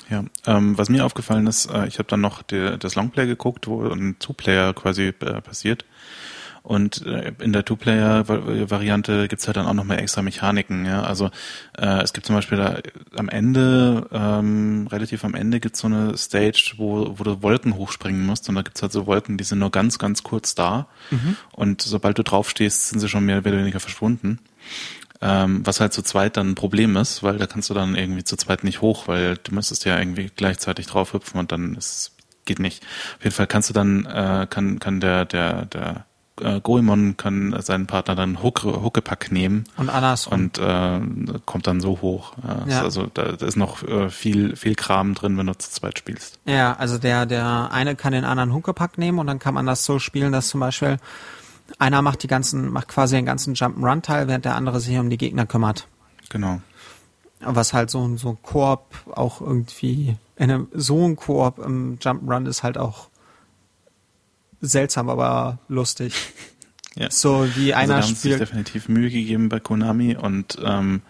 Ja, 0.09 0.23
ähm, 0.45 0.77
was 0.77 0.89
mir 0.89 1.05
aufgefallen 1.05 1.47
ist, 1.47 1.71
äh, 1.71 1.87
ich 1.87 1.97
habe 1.97 2.09
dann 2.09 2.21
noch 2.21 2.41
die, 2.41 2.77
das 2.77 2.95
Longplay 2.95 3.25
geguckt, 3.25 3.67
wo 3.67 3.87
ein 3.87 4.17
Two-Player 4.19 4.73
quasi 4.73 5.07
äh, 5.07 5.41
passiert. 5.41 5.85
Und 6.63 7.05
äh, 7.05 7.33
in 7.41 7.51
der 7.51 7.65
Two-Player-Variante 7.65 9.27
gibt's 9.27 9.47
halt 9.47 9.57
dann 9.57 9.65
auch 9.65 9.73
nochmal 9.73 9.99
extra 9.99 10.21
Mechaniken. 10.21 10.85
Ja? 10.85 11.03
Also 11.03 11.29
äh, 11.77 12.01
es 12.01 12.13
gibt 12.13 12.25
zum 12.25 12.35
Beispiel 12.35 12.57
da 12.57 12.77
am 13.17 13.27
Ende, 13.27 14.07
ähm, 14.13 14.87
relativ 14.89 15.25
am 15.25 15.35
Ende 15.35 15.59
gibt's 15.59 15.81
so 15.81 15.87
eine 15.87 16.17
Stage, 16.17 16.75
wo, 16.77 17.19
wo 17.19 17.23
du 17.25 17.43
Wolken 17.43 17.75
hochspringen 17.75 18.25
musst. 18.25 18.47
Und 18.47 18.55
da 18.55 18.61
gibt's 18.61 18.81
halt 18.81 18.93
so 18.93 19.05
Wolken, 19.05 19.37
die 19.37 19.43
sind 19.43 19.59
nur 19.59 19.71
ganz, 19.71 19.99
ganz 19.99 20.23
kurz 20.23 20.55
da. 20.55 20.87
Mhm. 21.11 21.35
Und 21.51 21.81
sobald 21.81 22.17
du 22.17 22.23
draufstehst, 22.23 22.89
sind 22.89 22.99
sie 22.99 23.09
schon 23.09 23.25
mehr 23.25 23.39
oder 23.39 23.51
weniger 23.51 23.81
verschwunden. 23.81 24.39
Ähm, 25.21 25.65
was 25.65 25.81
halt 25.81 25.91
zu 25.91 26.01
zweit 26.01 26.37
dann 26.37 26.51
ein 26.51 26.55
Problem 26.55 26.95
ist, 26.95 27.23
weil 27.23 27.37
da 27.37 27.45
kannst 27.45 27.69
du 27.69 27.73
dann 27.73 27.95
irgendwie 27.95 28.23
zu 28.23 28.37
zweit 28.37 28.63
nicht 28.63 28.81
hoch, 28.81 29.09
weil 29.09 29.37
du 29.37 29.53
müsstest 29.53 29.83
ja 29.83 29.99
irgendwie 29.99 30.31
gleichzeitig 30.33 30.85
drauf 30.87 31.13
hüpfen 31.13 31.39
und 31.39 31.51
dann 31.51 31.75
ist 31.75 32.13
geht 32.45 32.59
nicht. 32.59 32.83
Auf 33.17 33.23
jeden 33.23 33.35
Fall 33.35 33.47
kannst 33.47 33.69
du 33.69 33.73
dann, 33.73 34.05
äh, 34.05 34.47
kann, 34.49 34.79
kann 34.79 34.99
der, 34.99 35.25
der, 35.25 35.65
der 35.65 36.05
äh, 36.41 36.59
Goemon 36.61 37.17
kann 37.17 37.55
seinen 37.61 37.87
Partner 37.87 38.15
dann 38.15 38.41
Huck, 38.41 38.63
Huckepack 38.63 39.31
nehmen. 39.31 39.65
Und 39.77 39.89
andersrum. 39.89 40.33
Und 40.33 40.57
äh, 40.57 40.99
kommt 41.45 41.67
dann 41.67 41.81
so 41.81 42.01
hoch. 42.01 42.33
Ja, 42.47 42.65
ja. 42.67 42.81
Also 42.81 43.07
da, 43.13 43.33
da 43.33 43.45
ist 43.45 43.55
noch 43.55 43.83
äh, 43.83 44.09
viel, 44.09 44.55
viel 44.55 44.75
Kram 44.75 45.13
drin, 45.13 45.37
wenn 45.37 45.47
du 45.47 45.57
zu 45.57 45.69
zweit 45.69 45.99
spielst. 45.99 46.39
Ja, 46.45 46.73
also 46.73 46.97
der, 46.97 47.25
der 47.25 47.69
eine 47.71 47.95
kann 47.95 48.13
den 48.13 48.25
anderen 48.25 48.53
Huckepack 48.53 48.97
nehmen 48.97 49.19
und 49.19 49.27
dann 49.27 49.39
kann 49.39 49.53
man 49.53 49.65
das 49.65 49.85
so 49.85 49.99
spielen, 49.99 50.31
dass 50.31 50.47
zum 50.47 50.59
Beispiel 50.59 50.97
einer 51.79 52.01
macht 52.01 52.23
die 52.23 52.27
ganzen, 52.27 52.71
macht 52.71 52.87
quasi 52.87 53.15
den 53.15 53.25
ganzen 53.25 53.55
Jump'n'Run-Teil, 53.55 54.27
während 54.27 54.45
der 54.45 54.55
andere 54.55 54.79
sich 54.79 54.97
um 54.97 55.09
die 55.09 55.17
Gegner 55.17 55.45
kümmert. 55.45 55.87
Genau. 56.29 56.61
Was 57.39 57.73
halt 57.73 57.89
so, 57.89 58.15
so 58.17 58.29
ein 58.29 58.37
Koop 58.41 58.85
auch 59.13 59.41
irgendwie, 59.41 60.17
eine, 60.37 60.67
so 60.73 61.05
ein 61.05 61.15
Koop 61.15 61.59
im 61.59 61.97
Jump'n'Run 61.99 62.47
ist 62.47 62.63
halt 62.63 62.77
auch 62.77 63.09
seltsam, 64.63 65.09
aber 65.09 65.59
lustig. 65.67 66.13
Ja. 66.95 67.09
So 67.09 67.47
wie 67.55 67.73
einer 67.73 67.95
also 67.95 68.03
da 68.03 68.07
haben 68.07 68.15
spielt. 68.15 68.37
sich 68.37 68.49
definitiv 68.49 68.87
Mühe 68.87 69.09
gegeben 69.09 69.49
bei 69.49 69.59
Konami 69.59 70.15
und 70.15 70.59
ähm, 70.63 71.01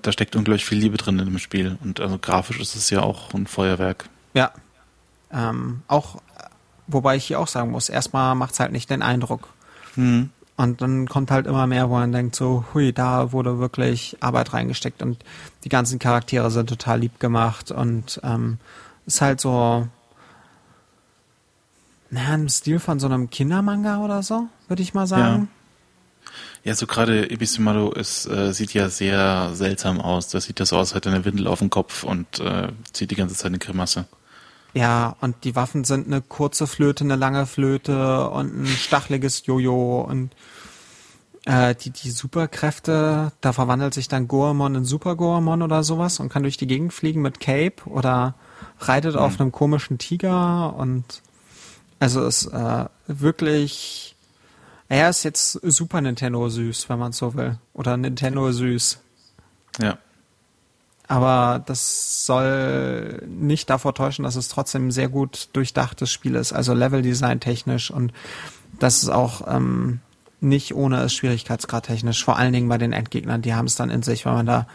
da 0.00 0.10
steckt 0.10 0.36
unglaublich 0.36 0.64
viel 0.64 0.78
Liebe 0.78 0.96
drin 0.96 1.18
in 1.18 1.26
dem 1.26 1.38
Spiel. 1.38 1.76
Und 1.84 2.00
also 2.00 2.18
grafisch 2.18 2.58
ist 2.60 2.76
es 2.76 2.88
ja 2.88 3.02
auch 3.02 3.34
ein 3.34 3.46
Feuerwerk. 3.46 4.08
Ja. 4.32 4.52
Ähm, 5.30 5.82
auch, 5.86 6.22
wobei 6.86 7.16
ich 7.16 7.26
hier 7.26 7.40
auch 7.40 7.46
sagen 7.46 7.72
muss, 7.72 7.90
erstmal 7.90 8.34
macht 8.34 8.54
es 8.54 8.60
halt 8.60 8.72
nicht 8.72 8.88
den 8.88 9.02
Eindruck. 9.02 9.48
Mhm. 9.96 10.30
Und 10.56 10.80
dann 10.80 11.06
kommt 11.06 11.30
halt 11.30 11.46
immer 11.46 11.66
mehr, 11.66 11.90
wo 11.90 11.94
man 11.94 12.12
denkt 12.12 12.34
so, 12.34 12.64
hui, 12.72 12.94
da 12.94 13.32
wurde 13.32 13.58
wirklich 13.58 14.16
Arbeit 14.20 14.54
reingesteckt 14.54 15.02
und 15.02 15.22
die 15.64 15.68
ganzen 15.68 15.98
Charaktere 15.98 16.50
sind 16.50 16.70
total 16.70 17.00
lieb 17.00 17.20
gemacht 17.20 17.70
und 17.70 18.18
ähm, 18.24 18.58
ist 19.04 19.20
halt 19.20 19.42
so, 19.42 19.86
naja, 22.10 22.34
im 22.34 22.48
Stil 22.48 22.78
von 22.78 23.00
so 23.00 23.06
einem 23.06 23.30
Kindermanga 23.30 24.02
oder 24.04 24.22
so, 24.22 24.48
würde 24.68 24.82
ich 24.82 24.94
mal 24.94 25.06
sagen. 25.06 25.48
Ja, 26.64 26.70
ja 26.70 26.74
so 26.74 26.86
gerade 26.86 27.30
Ebisimado 27.30 27.92
ist, 27.92 28.26
äh, 28.26 28.52
sieht 28.52 28.74
ja 28.74 28.88
sehr 28.88 29.50
seltsam 29.54 30.00
aus. 30.00 30.28
Da 30.28 30.40
sieht 30.40 30.60
das 30.60 30.72
aus, 30.72 30.94
hat 30.94 31.06
eine 31.06 31.24
Windel 31.24 31.46
auf 31.46 31.58
dem 31.58 31.70
Kopf 31.70 32.04
und 32.04 32.40
äh, 32.40 32.68
zieht 32.92 33.10
die 33.10 33.16
ganze 33.16 33.34
Zeit 33.34 33.46
eine 33.46 33.58
Grimasse. 33.58 34.06
Ja, 34.74 35.16
und 35.20 35.44
die 35.44 35.56
Waffen 35.56 35.84
sind 35.84 36.06
eine 36.06 36.20
kurze 36.20 36.66
Flöte, 36.66 37.02
eine 37.02 37.16
lange 37.16 37.46
Flöte 37.46 38.28
und 38.28 38.62
ein 38.62 38.66
stacheliges 38.66 39.46
Jojo 39.46 40.02
und 40.02 40.32
äh, 41.46 41.74
die, 41.74 41.90
die 41.90 42.10
Superkräfte, 42.10 43.32
da 43.40 43.52
verwandelt 43.52 43.94
sich 43.94 44.08
dann 44.08 44.28
Goemon 44.28 44.74
in 44.74 44.84
Super 44.84 45.16
Goemon 45.16 45.62
oder 45.62 45.82
sowas 45.82 46.20
und 46.20 46.28
kann 46.28 46.42
durch 46.42 46.58
die 46.58 46.66
Gegend 46.66 46.92
fliegen 46.92 47.22
mit 47.22 47.40
Cape 47.40 47.76
oder 47.86 48.34
reitet 48.80 49.14
mhm. 49.14 49.20
auf 49.20 49.40
einem 49.40 49.50
komischen 49.50 49.96
Tiger 49.96 50.74
und 50.76 51.22
also 51.98 52.26
ist 52.26 52.46
äh, 52.46 52.84
wirklich, 53.06 54.16
er 54.88 55.10
ist 55.10 55.22
jetzt 55.22 55.52
Super 55.62 56.00
Nintendo 56.00 56.48
süß, 56.48 56.88
wenn 56.88 56.98
man 56.98 57.12
so 57.12 57.34
will. 57.34 57.58
Oder 57.72 57.96
Nintendo 57.96 58.50
süß. 58.52 58.98
Ja. 59.80 59.98
Aber 61.08 61.62
das 61.64 62.26
soll 62.26 63.22
nicht 63.26 63.70
davor 63.70 63.94
täuschen, 63.94 64.24
dass 64.24 64.36
es 64.36 64.48
trotzdem 64.48 64.88
ein 64.88 64.92
sehr 64.92 65.08
gut 65.08 65.50
durchdachtes 65.52 66.10
Spiel 66.10 66.34
ist. 66.34 66.52
Also 66.52 66.74
Leveldesign 66.74 67.40
technisch 67.40 67.90
und 67.90 68.12
das 68.80 69.02
ist 69.02 69.08
auch 69.08 69.42
ähm, 69.46 70.00
nicht 70.40 70.74
ohne 70.74 71.02
es 71.02 71.14
Schwierigkeitsgrad 71.14 71.86
technisch. 71.86 72.24
Vor 72.24 72.36
allen 72.36 72.52
Dingen 72.52 72.68
bei 72.68 72.78
den 72.78 72.92
Endgegnern, 72.92 73.42
die 73.42 73.54
haben 73.54 73.66
es 73.66 73.76
dann 73.76 73.90
in 73.90 74.02
sich, 74.02 74.26
weil 74.26 74.34
man 74.34 74.46
da 74.46 74.66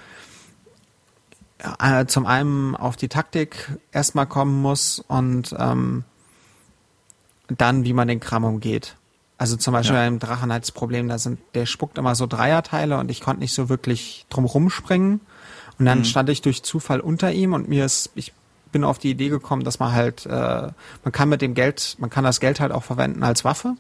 äh, 1.80 2.06
zum 2.06 2.26
einen 2.26 2.76
auf 2.76 2.96
die 2.96 3.10
Taktik 3.10 3.78
erstmal 3.92 4.26
kommen 4.26 4.62
muss 4.62 5.00
und 5.00 5.54
ähm, 5.60 6.06
dann, 7.58 7.84
wie 7.84 7.94
man 7.94 8.08
den 8.08 8.20
Kram 8.20 8.44
umgeht. 8.44 8.96
Also 9.38 9.58
zum 9.58 9.74
Beispiel 9.74 9.96
ja. 9.96 10.04
beim 10.04 10.20
Drachen 10.20 10.54
hat 10.54 10.64
das 10.64 10.72
Problem, 10.72 11.08
da 11.08 11.18
sind, 11.18 11.40
der 11.56 11.66
spuckt 11.66 11.98
immer 11.98 12.14
so 12.14 12.28
Dreierteile 12.28 13.00
und 13.00 13.10
ich 13.10 13.22
konnte 13.22 13.42
nicht 13.42 13.54
so 13.54 13.70
wirklich 13.70 14.26
drum 14.30 14.46
rumspringen. 14.46 15.22
Und 15.80 15.86
dann 15.86 16.00
mhm. 16.00 16.06
stand 16.06 16.30
ich 16.30 16.42
durch 16.42 16.62
Zufall 16.62 17.00
unter 17.00 17.32
ihm 17.32 17.54
und 17.54 17.68
mir 17.68 17.86
ist, 17.86 18.12
ich 18.14 18.34
bin 18.72 18.84
auf 18.84 19.00
die 19.00 19.10
Idee 19.10 19.30
gekommen, 19.30 19.64
dass 19.64 19.80
man 19.80 19.94
halt, 19.94 20.26
äh, 20.28 20.30
man 20.30 21.12
kann 21.12 21.30
mit 21.30 21.42
dem 21.42 21.56
Geld, 21.56 21.96
man 22.00 22.10
kann 22.10 22.24
das 22.24 22.40
Geld 22.40 22.60
halt 22.60 22.72
auch 22.72 22.84
verwenden 22.84 23.24
als 23.24 23.44
Waffe. 23.44 23.76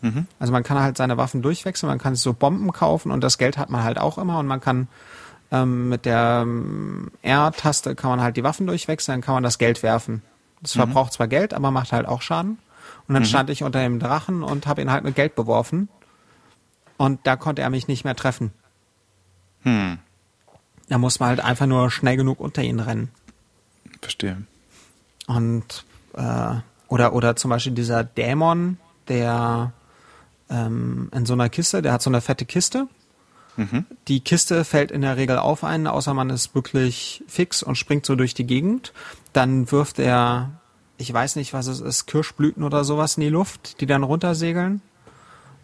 Mhm. 0.00 0.26
Also 0.38 0.52
man 0.52 0.62
kann 0.62 0.78
halt 0.78 0.96
seine 0.96 1.16
Waffen 1.16 1.42
durchwechseln, 1.42 1.88
man 1.88 1.98
kann 1.98 2.14
so 2.14 2.32
Bomben 2.32 2.72
kaufen 2.72 3.10
und 3.10 3.22
das 3.22 3.38
Geld 3.38 3.58
hat 3.58 3.70
man 3.70 3.84
halt 3.84 3.98
auch 3.98 4.18
immer 4.18 4.38
und 4.38 4.46
man 4.46 4.60
kann 4.60 4.88
ähm, 5.52 5.88
mit 5.88 6.04
der 6.04 6.40
ähm, 6.42 7.10
R-Taste 7.22 7.94
kann 7.94 8.10
man 8.10 8.20
halt 8.22 8.36
die 8.36 8.42
Waffen 8.42 8.66
durchwechseln, 8.66 9.16
dann 9.16 9.22
kann 9.22 9.34
man 9.34 9.42
das 9.42 9.58
Geld 9.58 9.82
werfen. 9.82 10.22
Das 10.62 10.74
mhm. 10.74 10.80
verbraucht 10.80 11.12
zwar 11.12 11.28
Geld, 11.28 11.54
aber 11.54 11.70
macht 11.70 11.92
halt 11.92 12.06
auch 12.06 12.22
Schaden. 12.22 12.58
Und 13.06 13.14
dann 13.14 13.22
mhm. 13.22 13.28
stand 13.28 13.50
ich 13.50 13.62
unter 13.62 13.80
dem 13.80 13.98
Drachen 13.98 14.42
und 14.42 14.66
habe 14.66 14.82
ihn 14.82 14.90
halt 14.90 15.04
mit 15.04 15.14
Geld 15.14 15.34
beworfen. 15.34 15.88
Und 16.96 17.26
da 17.26 17.36
konnte 17.36 17.62
er 17.62 17.70
mich 17.70 17.88
nicht 17.88 18.04
mehr 18.04 18.16
treffen. 18.16 18.52
Hm. 19.62 19.98
Da 20.88 20.98
muss 20.98 21.18
man 21.18 21.30
halt 21.30 21.40
einfach 21.40 21.66
nur 21.66 21.90
schnell 21.90 22.16
genug 22.16 22.40
unter 22.40 22.62
ihn 22.62 22.80
rennen. 22.80 23.10
Verstehe. 24.00 24.42
Und 25.26 25.84
äh, 26.14 26.56
oder 26.88 27.14
oder 27.14 27.36
zum 27.36 27.50
Beispiel 27.50 27.72
dieser 27.72 28.04
Dämon, 28.04 28.78
der 29.08 29.72
ähm, 30.50 31.08
in 31.12 31.26
so 31.26 31.32
einer 31.32 31.48
Kiste, 31.48 31.82
der 31.82 31.92
hat 31.92 32.02
so 32.02 32.10
eine 32.10 32.20
fette 32.20 32.44
Kiste. 32.44 32.86
Mhm. 33.56 33.86
Die 34.08 34.20
Kiste 34.20 34.64
fällt 34.64 34.90
in 34.90 35.00
der 35.00 35.16
Regel 35.16 35.38
auf 35.38 35.64
einen, 35.64 35.86
außer 35.86 36.12
man 36.12 36.28
ist 36.30 36.54
wirklich 36.54 37.24
fix 37.26 37.62
und 37.62 37.76
springt 37.76 38.04
so 38.04 38.16
durch 38.16 38.34
die 38.34 38.46
Gegend. 38.46 38.92
Dann 39.32 39.70
wirft 39.70 39.98
er 39.98 40.60
ich 40.96 41.12
weiß 41.12 41.36
nicht, 41.36 41.52
was 41.52 41.66
es 41.66 41.80
ist, 41.80 42.06
Kirschblüten 42.06 42.62
oder 42.62 42.84
sowas 42.84 43.16
in 43.16 43.22
die 43.22 43.28
Luft, 43.28 43.80
die 43.80 43.86
dann 43.86 44.02
runtersegeln. 44.02 44.80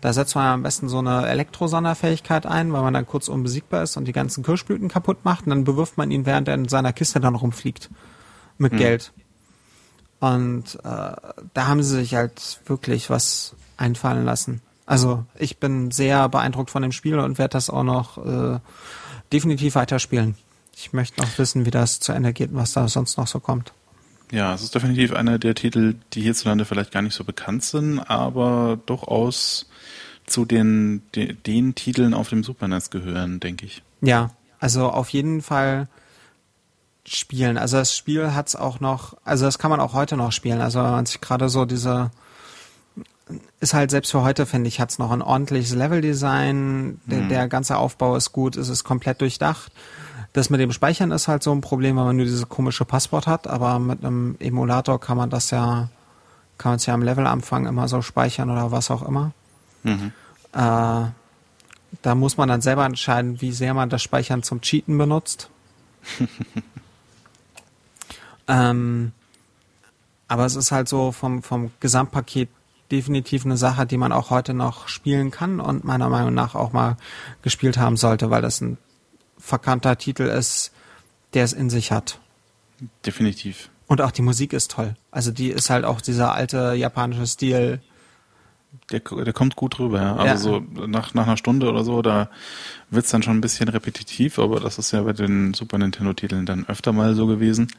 Da 0.00 0.12
setzt 0.12 0.34
man 0.34 0.46
am 0.46 0.62
besten 0.62 0.88
so 0.88 0.98
eine 0.98 1.26
Elektrosonderfähigkeit 1.26 2.46
ein, 2.46 2.72
weil 2.72 2.82
man 2.82 2.94
dann 2.94 3.06
kurz 3.06 3.28
unbesiegbar 3.28 3.82
ist 3.82 3.96
und 3.96 4.06
die 4.06 4.12
ganzen 4.12 4.42
Kirschblüten 4.42 4.88
kaputt 4.88 5.24
macht 5.24 5.44
und 5.44 5.50
dann 5.50 5.64
bewirft 5.64 5.98
man 5.98 6.10
ihn, 6.10 6.24
während 6.24 6.48
er 6.48 6.54
in 6.54 6.68
seiner 6.68 6.92
Kiste 6.92 7.20
dann 7.20 7.34
rumfliegt. 7.34 7.90
Mit 8.56 8.72
mhm. 8.72 8.78
Geld. 8.78 9.12
Und 10.20 10.76
äh, 10.76 10.78
da 10.82 11.66
haben 11.66 11.82
sie 11.82 11.96
sich 11.96 12.14
halt 12.14 12.60
wirklich 12.66 13.10
was 13.10 13.54
einfallen 13.76 14.24
lassen. 14.24 14.62
Also 14.86 15.24
ich 15.38 15.58
bin 15.58 15.90
sehr 15.90 16.28
beeindruckt 16.28 16.70
von 16.70 16.82
dem 16.82 16.92
Spiel 16.92 17.18
und 17.18 17.38
werde 17.38 17.52
das 17.52 17.70
auch 17.70 17.84
noch 17.84 18.18
äh, 18.18 18.58
definitiv 19.32 19.74
weiterspielen. 19.76 20.34
Ich 20.74 20.92
möchte 20.92 21.20
noch 21.20 21.38
wissen, 21.38 21.64
wie 21.64 21.70
das 21.70 22.00
zu 22.00 22.12
Ende 22.12 22.32
geht 22.32 22.50
und 22.50 22.56
was 22.56 22.72
da 22.72 22.88
sonst 22.88 23.16
noch 23.16 23.26
so 23.26 23.38
kommt. 23.38 23.72
Ja, 24.30 24.54
es 24.54 24.62
ist 24.62 24.74
definitiv 24.74 25.12
einer 25.12 25.38
der 25.38 25.54
Titel, 25.54 25.96
die 26.12 26.22
hierzulande 26.22 26.64
vielleicht 26.64 26.92
gar 26.92 27.02
nicht 27.02 27.14
so 27.14 27.24
bekannt 27.24 27.64
sind, 27.64 27.98
aber 27.98 28.78
durchaus 28.86 29.68
zu 30.26 30.44
den, 30.44 31.02
den, 31.14 31.38
den 31.44 31.74
Titeln 31.74 32.14
auf 32.14 32.28
dem 32.28 32.44
Super 32.44 32.68
NES 32.68 32.90
gehören, 32.90 33.40
denke 33.40 33.66
ich. 33.66 33.82
Ja, 34.00 34.30
also 34.60 34.88
auf 34.88 35.08
jeden 35.08 35.42
Fall 35.42 35.88
spielen. 37.06 37.58
Also 37.58 37.78
das 37.78 37.96
Spiel 37.96 38.32
hat's 38.32 38.54
auch 38.54 38.78
noch, 38.78 39.16
also 39.24 39.44
das 39.44 39.58
kann 39.58 39.70
man 39.70 39.80
auch 39.80 39.94
heute 39.94 40.16
noch 40.16 40.30
spielen. 40.30 40.60
Also 40.60 40.78
wenn 40.78 40.90
man 40.90 41.06
sich 41.06 41.20
gerade 41.20 41.48
so 41.48 41.64
diese 41.64 42.10
ist 43.60 43.74
halt 43.74 43.90
selbst 43.90 44.10
für 44.10 44.22
heute, 44.22 44.46
finde 44.46 44.68
ich, 44.68 44.80
hat's 44.80 44.98
noch 44.98 45.10
ein 45.10 45.22
ordentliches 45.22 45.74
Leveldesign. 45.74 47.00
Der, 47.06 47.20
mhm. 47.20 47.28
der 47.28 47.48
ganze 47.48 47.76
Aufbau 47.76 48.16
ist 48.16 48.32
gut, 48.32 48.56
es 48.56 48.68
ist 48.68 48.84
komplett 48.84 49.20
durchdacht. 49.20 49.72
Das 50.32 50.48
mit 50.48 50.60
dem 50.60 50.72
Speichern 50.72 51.10
ist 51.10 51.26
halt 51.26 51.42
so 51.42 51.52
ein 51.52 51.60
Problem, 51.60 51.96
wenn 51.96 52.04
man 52.04 52.16
nur 52.16 52.24
dieses 52.24 52.48
komische 52.48 52.84
Passwort 52.84 53.26
hat, 53.26 53.48
aber 53.48 53.78
mit 53.78 54.04
einem 54.04 54.36
Emulator 54.38 55.00
kann 55.00 55.16
man 55.16 55.28
das 55.28 55.50
ja, 55.50 55.88
kann 56.56 56.70
man 56.70 56.76
es 56.76 56.86
ja 56.86 56.94
am 56.94 57.02
Levelanfang 57.02 57.66
immer 57.66 57.88
so 57.88 58.00
speichern 58.00 58.50
oder 58.50 58.70
was 58.70 58.90
auch 58.90 59.02
immer. 59.02 59.32
Mhm. 59.82 60.12
Äh, 60.52 61.06
da 62.02 62.14
muss 62.14 62.36
man 62.36 62.48
dann 62.48 62.60
selber 62.60 62.84
entscheiden, 62.84 63.40
wie 63.40 63.52
sehr 63.52 63.74
man 63.74 63.90
das 63.90 64.02
Speichern 64.02 64.44
zum 64.44 64.60
Cheaten 64.60 64.96
benutzt. 64.96 65.50
ähm, 68.48 69.12
aber 70.28 70.46
es 70.46 70.54
ist 70.54 70.70
halt 70.70 70.88
so 70.88 71.10
vom, 71.10 71.42
vom 71.42 71.72
Gesamtpaket 71.80 72.48
definitiv 72.92 73.44
eine 73.44 73.56
Sache, 73.56 73.86
die 73.86 73.96
man 73.96 74.12
auch 74.12 74.30
heute 74.30 74.54
noch 74.54 74.88
spielen 74.88 75.30
kann 75.30 75.60
und 75.60 75.84
meiner 75.84 76.08
Meinung 76.08 76.34
nach 76.34 76.54
auch 76.54 76.72
mal 76.72 76.96
gespielt 77.42 77.78
haben 77.78 77.96
sollte, 77.96 78.30
weil 78.30 78.42
das 78.42 78.60
ein 78.60 78.78
verkannter 79.40 79.96
Titel 79.98 80.24
ist, 80.24 80.72
der 81.34 81.44
es 81.44 81.52
in 81.52 81.70
sich 81.70 81.92
hat. 81.92 82.18
Definitiv. 83.04 83.70
Und 83.86 84.00
auch 84.00 84.10
die 84.10 84.22
Musik 84.22 84.52
ist 84.52 84.70
toll. 84.70 84.94
Also 85.10 85.30
die 85.32 85.48
ist 85.48 85.70
halt 85.70 85.84
auch 85.84 86.00
dieser 86.00 86.32
alte 86.32 86.74
japanische 86.74 87.26
Stil. 87.26 87.80
Der, 88.92 89.00
der 89.00 89.32
kommt 89.32 89.56
gut 89.56 89.78
rüber, 89.80 90.00
ja. 90.00 90.16
Also 90.16 90.58
ja. 90.58 90.64
so 90.76 90.86
nach, 90.86 91.12
nach 91.14 91.26
einer 91.26 91.36
Stunde 91.36 91.68
oder 91.68 91.82
so, 91.82 92.00
da 92.02 92.30
wird's 92.88 93.10
dann 93.10 93.22
schon 93.22 93.36
ein 93.36 93.40
bisschen 93.40 93.68
repetitiv, 93.68 94.38
aber 94.38 94.60
das 94.60 94.78
ist 94.78 94.92
ja 94.92 95.02
bei 95.02 95.12
den 95.12 95.54
Super 95.54 95.78
Nintendo-Titeln 95.78 96.46
dann 96.46 96.68
öfter 96.68 96.92
mal 96.92 97.14
so 97.14 97.26
gewesen. 97.26 97.72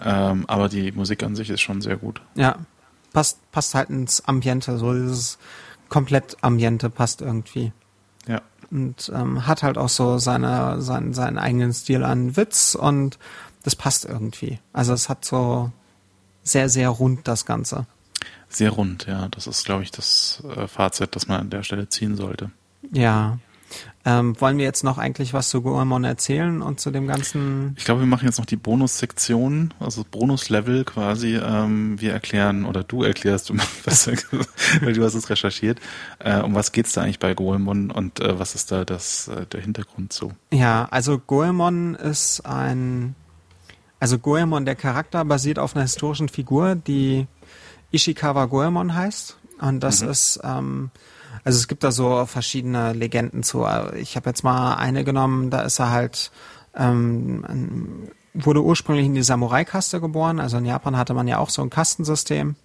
Ähm, 0.00 0.44
aber 0.46 0.68
die 0.68 0.92
Musik 0.92 1.22
an 1.24 1.34
sich 1.34 1.50
ist 1.50 1.60
schon 1.60 1.80
sehr 1.80 1.96
gut. 1.96 2.22
Ja, 2.36 2.58
passt, 3.12 3.38
passt 3.50 3.74
halt 3.74 3.90
ins 3.90 4.24
Ambiente, 4.24 4.78
so 4.78 4.92
dieses 4.92 5.38
komplett 5.88 6.36
Ambiente 6.40 6.88
passt 6.88 7.20
irgendwie. 7.20 7.72
Und 8.72 9.12
ähm, 9.14 9.46
hat 9.46 9.62
halt 9.62 9.76
auch 9.76 9.90
so 9.90 10.16
seine, 10.16 10.80
seinen, 10.80 11.12
seinen 11.12 11.38
eigenen 11.38 11.74
Stil 11.74 12.02
an 12.04 12.36
Witz 12.38 12.74
und 12.74 13.18
das 13.64 13.76
passt 13.76 14.06
irgendwie. 14.06 14.60
Also 14.72 14.94
es 14.94 15.10
hat 15.10 15.26
so 15.26 15.70
sehr, 16.42 16.70
sehr 16.70 16.88
rund 16.88 17.28
das 17.28 17.44
Ganze. 17.44 17.86
Sehr 18.48 18.70
rund, 18.70 19.06
ja. 19.06 19.28
Das 19.28 19.46
ist, 19.46 19.66
glaube 19.66 19.82
ich, 19.82 19.90
das 19.90 20.42
äh, 20.56 20.66
Fazit, 20.66 21.14
das 21.14 21.28
man 21.28 21.40
an 21.40 21.50
der 21.50 21.62
Stelle 21.62 21.88
ziehen 21.90 22.16
sollte. 22.16 22.50
Ja. 22.90 23.38
Ähm, 24.04 24.40
wollen 24.40 24.58
wir 24.58 24.64
jetzt 24.64 24.82
noch 24.82 24.98
eigentlich 24.98 25.32
was 25.32 25.48
zu 25.48 25.62
Goemon 25.62 26.02
erzählen 26.02 26.60
und 26.60 26.80
zu 26.80 26.90
dem 26.90 27.06
ganzen? 27.06 27.76
Ich 27.78 27.84
glaube, 27.84 28.00
wir 28.00 28.06
machen 28.06 28.26
jetzt 28.26 28.38
noch 28.38 28.46
die 28.46 28.56
Bonussektion, 28.56 29.72
also 29.78 30.04
Bonuslevel 30.10 30.84
quasi. 30.84 31.36
Ähm, 31.36 32.00
wir 32.00 32.12
erklären 32.12 32.64
oder 32.64 32.82
du 32.82 33.04
erklärst, 33.04 33.52
besser, 33.84 34.14
weil 34.80 34.92
du 34.92 35.04
hast 35.04 35.14
es 35.14 35.30
recherchiert. 35.30 35.78
Äh, 36.18 36.40
um 36.40 36.54
was 36.54 36.72
geht's 36.72 36.92
da 36.94 37.02
eigentlich 37.02 37.20
bei 37.20 37.34
Goemon 37.34 37.92
und 37.92 38.18
äh, 38.18 38.38
was 38.38 38.56
ist 38.56 38.72
da 38.72 38.84
das 38.84 39.28
äh, 39.28 39.46
der 39.46 39.60
Hintergrund 39.60 40.12
zu? 40.12 40.32
Ja, 40.50 40.88
also 40.90 41.18
Goemon 41.18 41.94
ist 41.94 42.44
ein, 42.44 43.14
also 44.00 44.18
Goemon 44.18 44.64
der 44.64 44.74
Charakter 44.74 45.24
basiert 45.24 45.60
auf 45.60 45.76
einer 45.76 45.82
historischen 45.82 46.28
Figur, 46.28 46.74
die 46.74 47.28
Ishikawa 47.92 48.46
Goemon 48.46 48.94
heißt 48.96 49.36
und 49.60 49.80
das 49.80 50.02
mhm. 50.02 50.08
ist 50.08 50.40
ähm, 50.42 50.90
also 51.44 51.58
es 51.58 51.68
gibt 51.68 51.84
da 51.84 51.90
so 51.90 52.26
verschiedene 52.26 52.92
Legenden 52.92 53.42
zu. 53.42 53.66
Ich 53.96 54.16
habe 54.16 54.30
jetzt 54.30 54.44
mal 54.44 54.76
eine 54.76 55.04
genommen, 55.04 55.50
da 55.50 55.62
ist 55.62 55.78
er 55.78 55.90
halt, 55.90 56.30
ähm, 56.74 58.08
wurde 58.34 58.62
ursprünglich 58.62 59.06
in 59.06 59.14
die 59.14 59.22
Samurai-Kaste 59.22 60.00
geboren. 60.00 60.40
Also 60.40 60.58
in 60.58 60.64
Japan 60.64 60.96
hatte 60.96 61.14
man 61.14 61.28
ja 61.28 61.38
auch 61.38 61.50
so 61.50 61.62
ein 61.62 61.70
Kastensystem 61.70 62.56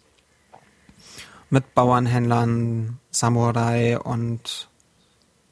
mit 1.50 1.74
Bauernhändlern, 1.74 3.00
Samurai 3.12 4.00
und 4.00 4.70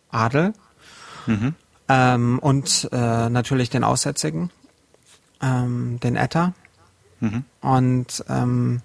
Adel. 0.09 0.53
Mhm. 1.25 1.55
Ähm, 1.87 2.39
und 2.39 2.89
äh, 2.91 3.29
natürlich 3.29 3.69
den 3.69 3.83
Aussätzigen, 3.83 4.51
ähm, 5.41 5.99
den 6.01 6.15
Etta. 6.15 6.53
Mhm. 7.19 7.45
Und 7.61 8.25
ähm, 8.29 8.81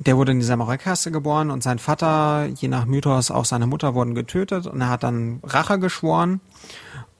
der 0.00 0.16
wurde 0.16 0.32
in 0.32 0.38
dieser 0.40 0.52
Samurai-Kaste 0.52 1.10
geboren 1.10 1.50
und 1.50 1.62
sein 1.62 1.78
Vater, 1.78 2.46
je 2.46 2.68
nach 2.68 2.86
Mythos, 2.86 3.30
auch 3.30 3.44
seine 3.44 3.66
Mutter 3.66 3.94
wurden 3.94 4.14
getötet 4.14 4.66
und 4.66 4.80
er 4.80 4.88
hat 4.88 5.02
dann 5.02 5.40
Rache 5.42 5.78
geschworen 5.78 6.40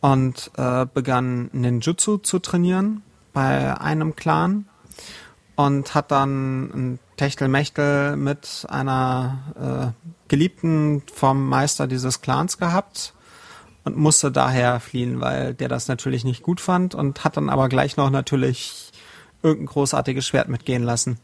und 0.00 0.50
äh, 0.56 0.86
begann 0.92 1.50
Ninjutsu 1.52 2.16
zu 2.16 2.38
trainieren 2.38 3.02
bei 3.34 3.78
einem 3.78 4.16
Clan 4.16 4.64
und 5.56 5.94
hat 5.94 6.10
dann 6.10 6.70
ein 6.70 6.98
Techtelmechtel 7.18 8.16
mit 8.16 8.66
einer 8.70 9.92
äh, 9.94 10.06
Geliebten 10.28 11.02
vom 11.12 11.50
Meister 11.50 11.86
dieses 11.86 12.22
Clans 12.22 12.56
gehabt 12.56 13.12
und 13.84 13.98
musste 13.98 14.32
daher 14.32 14.80
fliehen, 14.80 15.20
weil 15.20 15.52
der 15.52 15.68
das 15.68 15.86
natürlich 15.86 16.24
nicht 16.24 16.42
gut 16.42 16.62
fand 16.62 16.94
und 16.94 17.24
hat 17.24 17.36
dann 17.36 17.50
aber 17.50 17.68
gleich 17.68 17.98
noch 17.98 18.08
natürlich 18.08 18.90
irgendein 19.42 19.66
großartiges 19.66 20.26
Schwert 20.26 20.48
mitgehen 20.48 20.82
lassen. 20.82 21.18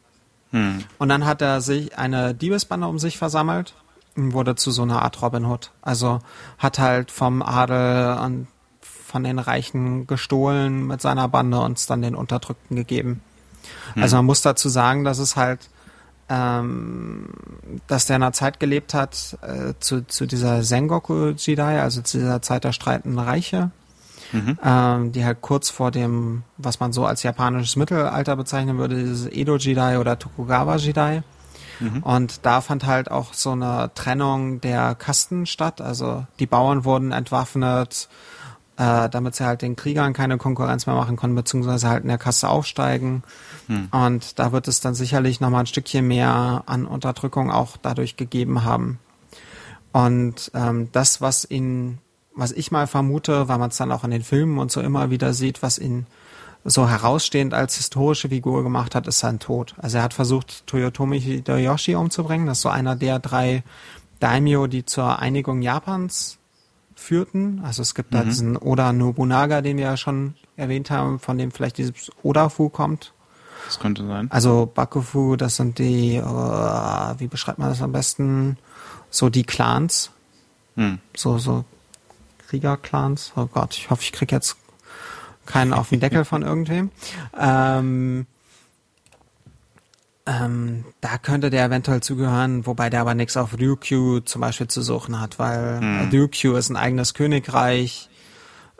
Hm. 0.52 0.84
Und 0.98 1.08
dann 1.08 1.24
hat 1.24 1.42
er 1.42 1.60
sich 1.60 1.98
eine 1.98 2.34
Diebesbande 2.34 2.86
um 2.86 2.98
sich 2.98 3.18
versammelt 3.18 3.74
und 4.16 4.32
wurde 4.32 4.54
zu 4.54 4.70
so 4.70 4.82
einer 4.82 5.02
Art 5.02 5.20
Robin 5.22 5.46
Hood. 5.46 5.70
Also 5.82 6.20
hat 6.58 6.78
halt 6.78 7.10
vom 7.10 7.42
Adel 7.42 8.18
und 8.18 8.48
von 8.80 9.24
den 9.24 9.38
Reichen 9.38 10.06
gestohlen 10.06 10.86
mit 10.86 11.00
seiner 11.00 11.28
Bande 11.28 11.60
und 11.60 11.78
es 11.78 11.86
dann 11.86 12.02
den 12.02 12.14
Unterdrückten 12.14 12.76
gegeben. 12.76 13.22
Hm. 13.94 14.02
Also 14.02 14.16
man 14.16 14.26
muss 14.26 14.42
dazu 14.42 14.68
sagen, 14.68 15.04
dass 15.04 15.18
es 15.18 15.36
halt, 15.36 15.68
ähm, 16.28 17.28
dass 17.86 18.06
der 18.06 18.16
in 18.16 18.22
einer 18.22 18.32
Zeit 18.32 18.60
gelebt 18.60 18.94
hat, 18.94 19.38
äh, 19.42 19.74
zu, 19.80 20.06
zu 20.06 20.26
dieser 20.26 20.62
Sengoku 20.62 21.30
Jidai, 21.36 21.80
also 21.80 22.02
zu 22.02 22.18
dieser 22.18 22.42
Zeit 22.42 22.64
der 22.64 22.72
streitenden 22.72 23.18
Reiche 23.18 23.70
mhm. 24.32 24.58
ähm, 24.64 25.12
die 25.12 25.24
halt 25.24 25.40
kurz 25.40 25.70
vor 25.70 25.90
dem, 25.90 26.42
was 26.56 26.80
man 26.80 26.92
so 26.92 27.04
als 27.06 27.22
japanisches 27.22 27.76
Mittelalter 27.76 28.36
bezeichnen 28.36 28.78
würde, 28.78 28.96
dieses 28.96 29.26
Edo-Jidai 29.26 29.98
oder 29.98 30.18
Tokugawa-Jidai. 30.18 31.22
Mhm. 31.80 32.02
Und 32.02 32.46
da 32.46 32.60
fand 32.60 32.86
halt 32.86 33.10
auch 33.10 33.34
so 33.34 33.52
eine 33.52 33.90
Trennung 33.94 34.60
der 34.60 34.94
Kasten 34.94 35.46
statt. 35.46 35.80
Also 35.80 36.26
die 36.38 36.46
Bauern 36.46 36.84
wurden 36.84 37.12
entwaffnet, 37.12 38.08
äh, 38.76 39.08
damit 39.08 39.34
sie 39.34 39.44
halt 39.44 39.62
den 39.62 39.76
Kriegern 39.76 40.12
keine 40.12 40.38
Konkurrenz 40.38 40.86
mehr 40.86 40.96
machen 40.96 41.16
konnten, 41.16 41.36
beziehungsweise 41.36 41.88
halt 41.88 42.02
in 42.02 42.08
der 42.08 42.18
Kaste 42.18 42.48
aufsteigen. 42.48 43.22
Mhm. 43.68 43.88
Und 43.90 44.38
da 44.38 44.52
wird 44.52 44.68
es 44.68 44.80
dann 44.80 44.94
sicherlich 44.94 45.40
nochmal 45.40 45.60
ein 45.60 45.66
Stückchen 45.66 46.06
mehr 46.06 46.62
an 46.66 46.86
Unterdrückung 46.86 47.50
auch 47.50 47.76
dadurch 47.76 48.16
gegeben 48.16 48.64
haben. 48.64 48.98
Und 49.92 50.50
ähm, 50.54 50.90
das, 50.92 51.22
was 51.22 51.48
ihn 51.50 51.98
was 52.36 52.52
ich 52.52 52.70
mal 52.70 52.86
vermute, 52.86 53.48
weil 53.48 53.58
man 53.58 53.70
es 53.70 53.76
dann 53.76 53.90
auch 53.90 54.04
in 54.04 54.10
den 54.10 54.22
Filmen 54.22 54.58
und 54.58 54.70
so 54.70 54.80
immer 54.80 55.10
wieder 55.10 55.32
sieht, 55.34 55.62
was 55.62 55.78
ihn 55.78 56.06
so 56.64 56.88
herausstehend 56.88 57.54
als 57.54 57.76
historische 57.76 58.28
Figur 58.28 58.62
gemacht 58.62 58.94
hat, 58.94 59.06
ist 59.06 59.20
sein 59.20 59.38
Tod. 59.38 59.74
Also 59.78 59.98
er 59.98 60.04
hat 60.04 60.14
versucht, 60.14 60.66
Toyotomi 60.66 61.20
Hideyoshi 61.20 61.94
umzubringen. 61.94 62.46
Das 62.46 62.58
ist 62.58 62.62
so 62.62 62.68
einer 62.68 62.96
der 62.96 63.18
drei 63.20 63.62
Daimyo, 64.20 64.66
die 64.66 64.84
zur 64.84 65.20
Einigung 65.20 65.62
Japans 65.62 66.38
führten. 66.96 67.60
Also 67.64 67.82
es 67.82 67.94
gibt 67.94 68.12
mhm. 68.12 68.16
da 68.16 68.24
diesen 68.24 68.56
Oda 68.56 68.92
Nobunaga, 68.92 69.62
den 69.62 69.76
wir 69.76 69.84
ja 69.84 69.96
schon 69.96 70.34
erwähnt 70.56 70.90
haben, 70.90 71.20
von 71.20 71.38
dem 71.38 71.52
vielleicht 71.52 71.78
dieses 71.78 72.10
Odafu 72.22 72.68
kommt. 72.68 73.12
Das 73.66 73.78
könnte 73.78 74.06
sein. 74.06 74.30
Also 74.30 74.70
Bakufu, 74.72 75.36
das 75.36 75.56
sind 75.56 75.78
die, 75.78 76.16
äh, 76.16 76.20
wie 76.22 77.26
beschreibt 77.28 77.58
man 77.58 77.68
das 77.68 77.82
am 77.82 77.92
besten? 77.92 78.58
So 79.10 79.28
die 79.28 79.44
Clans. 79.44 80.10
Hm. 80.76 80.98
So, 81.16 81.38
so 81.38 81.64
Kriegerclans. 82.48 83.32
Oh 83.36 83.46
Gott, 83.46 83.74
ich 83.76 83.90
hoffe, 83.90 84.02
ich 84.02 84.12
krieg 84.12 84.32
jetzt 84.32 84.56
keinen 85.46 85.72
auf 85.72 85.90
den 85.90 86.00
Deckel 86.00 86.24
von 86.24 86.42
irgendwem. 86.42 86.90
Ähm, 87.38 88.26
ähm, 90.26 90.84
da 91.00 91.18
könnte 91.18 91.50
der 91.50 91.66
eventuell 91.66 92.02
zugehören, 92.02 92.66
wobei 92.66 92.90
der 92.90 93.00
aber 93.00 93.14
nichts 93.14 93.36
auf 93.36 93.56
Ryukyu 93.58 94.20
zum 94.20 94.40
Beispiel 94.40 94.66
zu 94.66 94.82
suchen 94.82 95.20
hat, 95.20 95.38
weil 95.38 95.80
hm. 95.80 96.10
Ryukyu 96.10 96.56
ist 96.56 96.68
ein 96.68 96.76
eigenes 96.76 97.14
Königreich, 97.14 98.08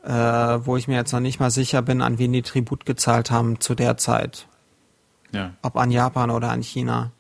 äh, 0.03 0.11
wo 0.13 0.77
ich 0.77 0.89
mir 0.89 0.97
jetzt 0.97 1.13
noch 1.13 1.21
nicht 1.21 1.39
mal 1.39 1.51
sicher 1.51 1.83
bin, 1.83 2.03
an 2.03 2.19
wen 2.19 2.33
die 2.33 2.43
Tribut 2.43 2.85
gezahlt 2.85 3.31
haben 3.31 3.61
zu 3.61 3.77
der 3.77 3.97
Zeit. 3.97 4.49
Ja. 5.33 5.53
Ob 5.63 5.77
an 5.77 5.91
Japan 5.91 6.31
oder 6.31 6.51
an 6.51 6.63
China. 6.63 7.13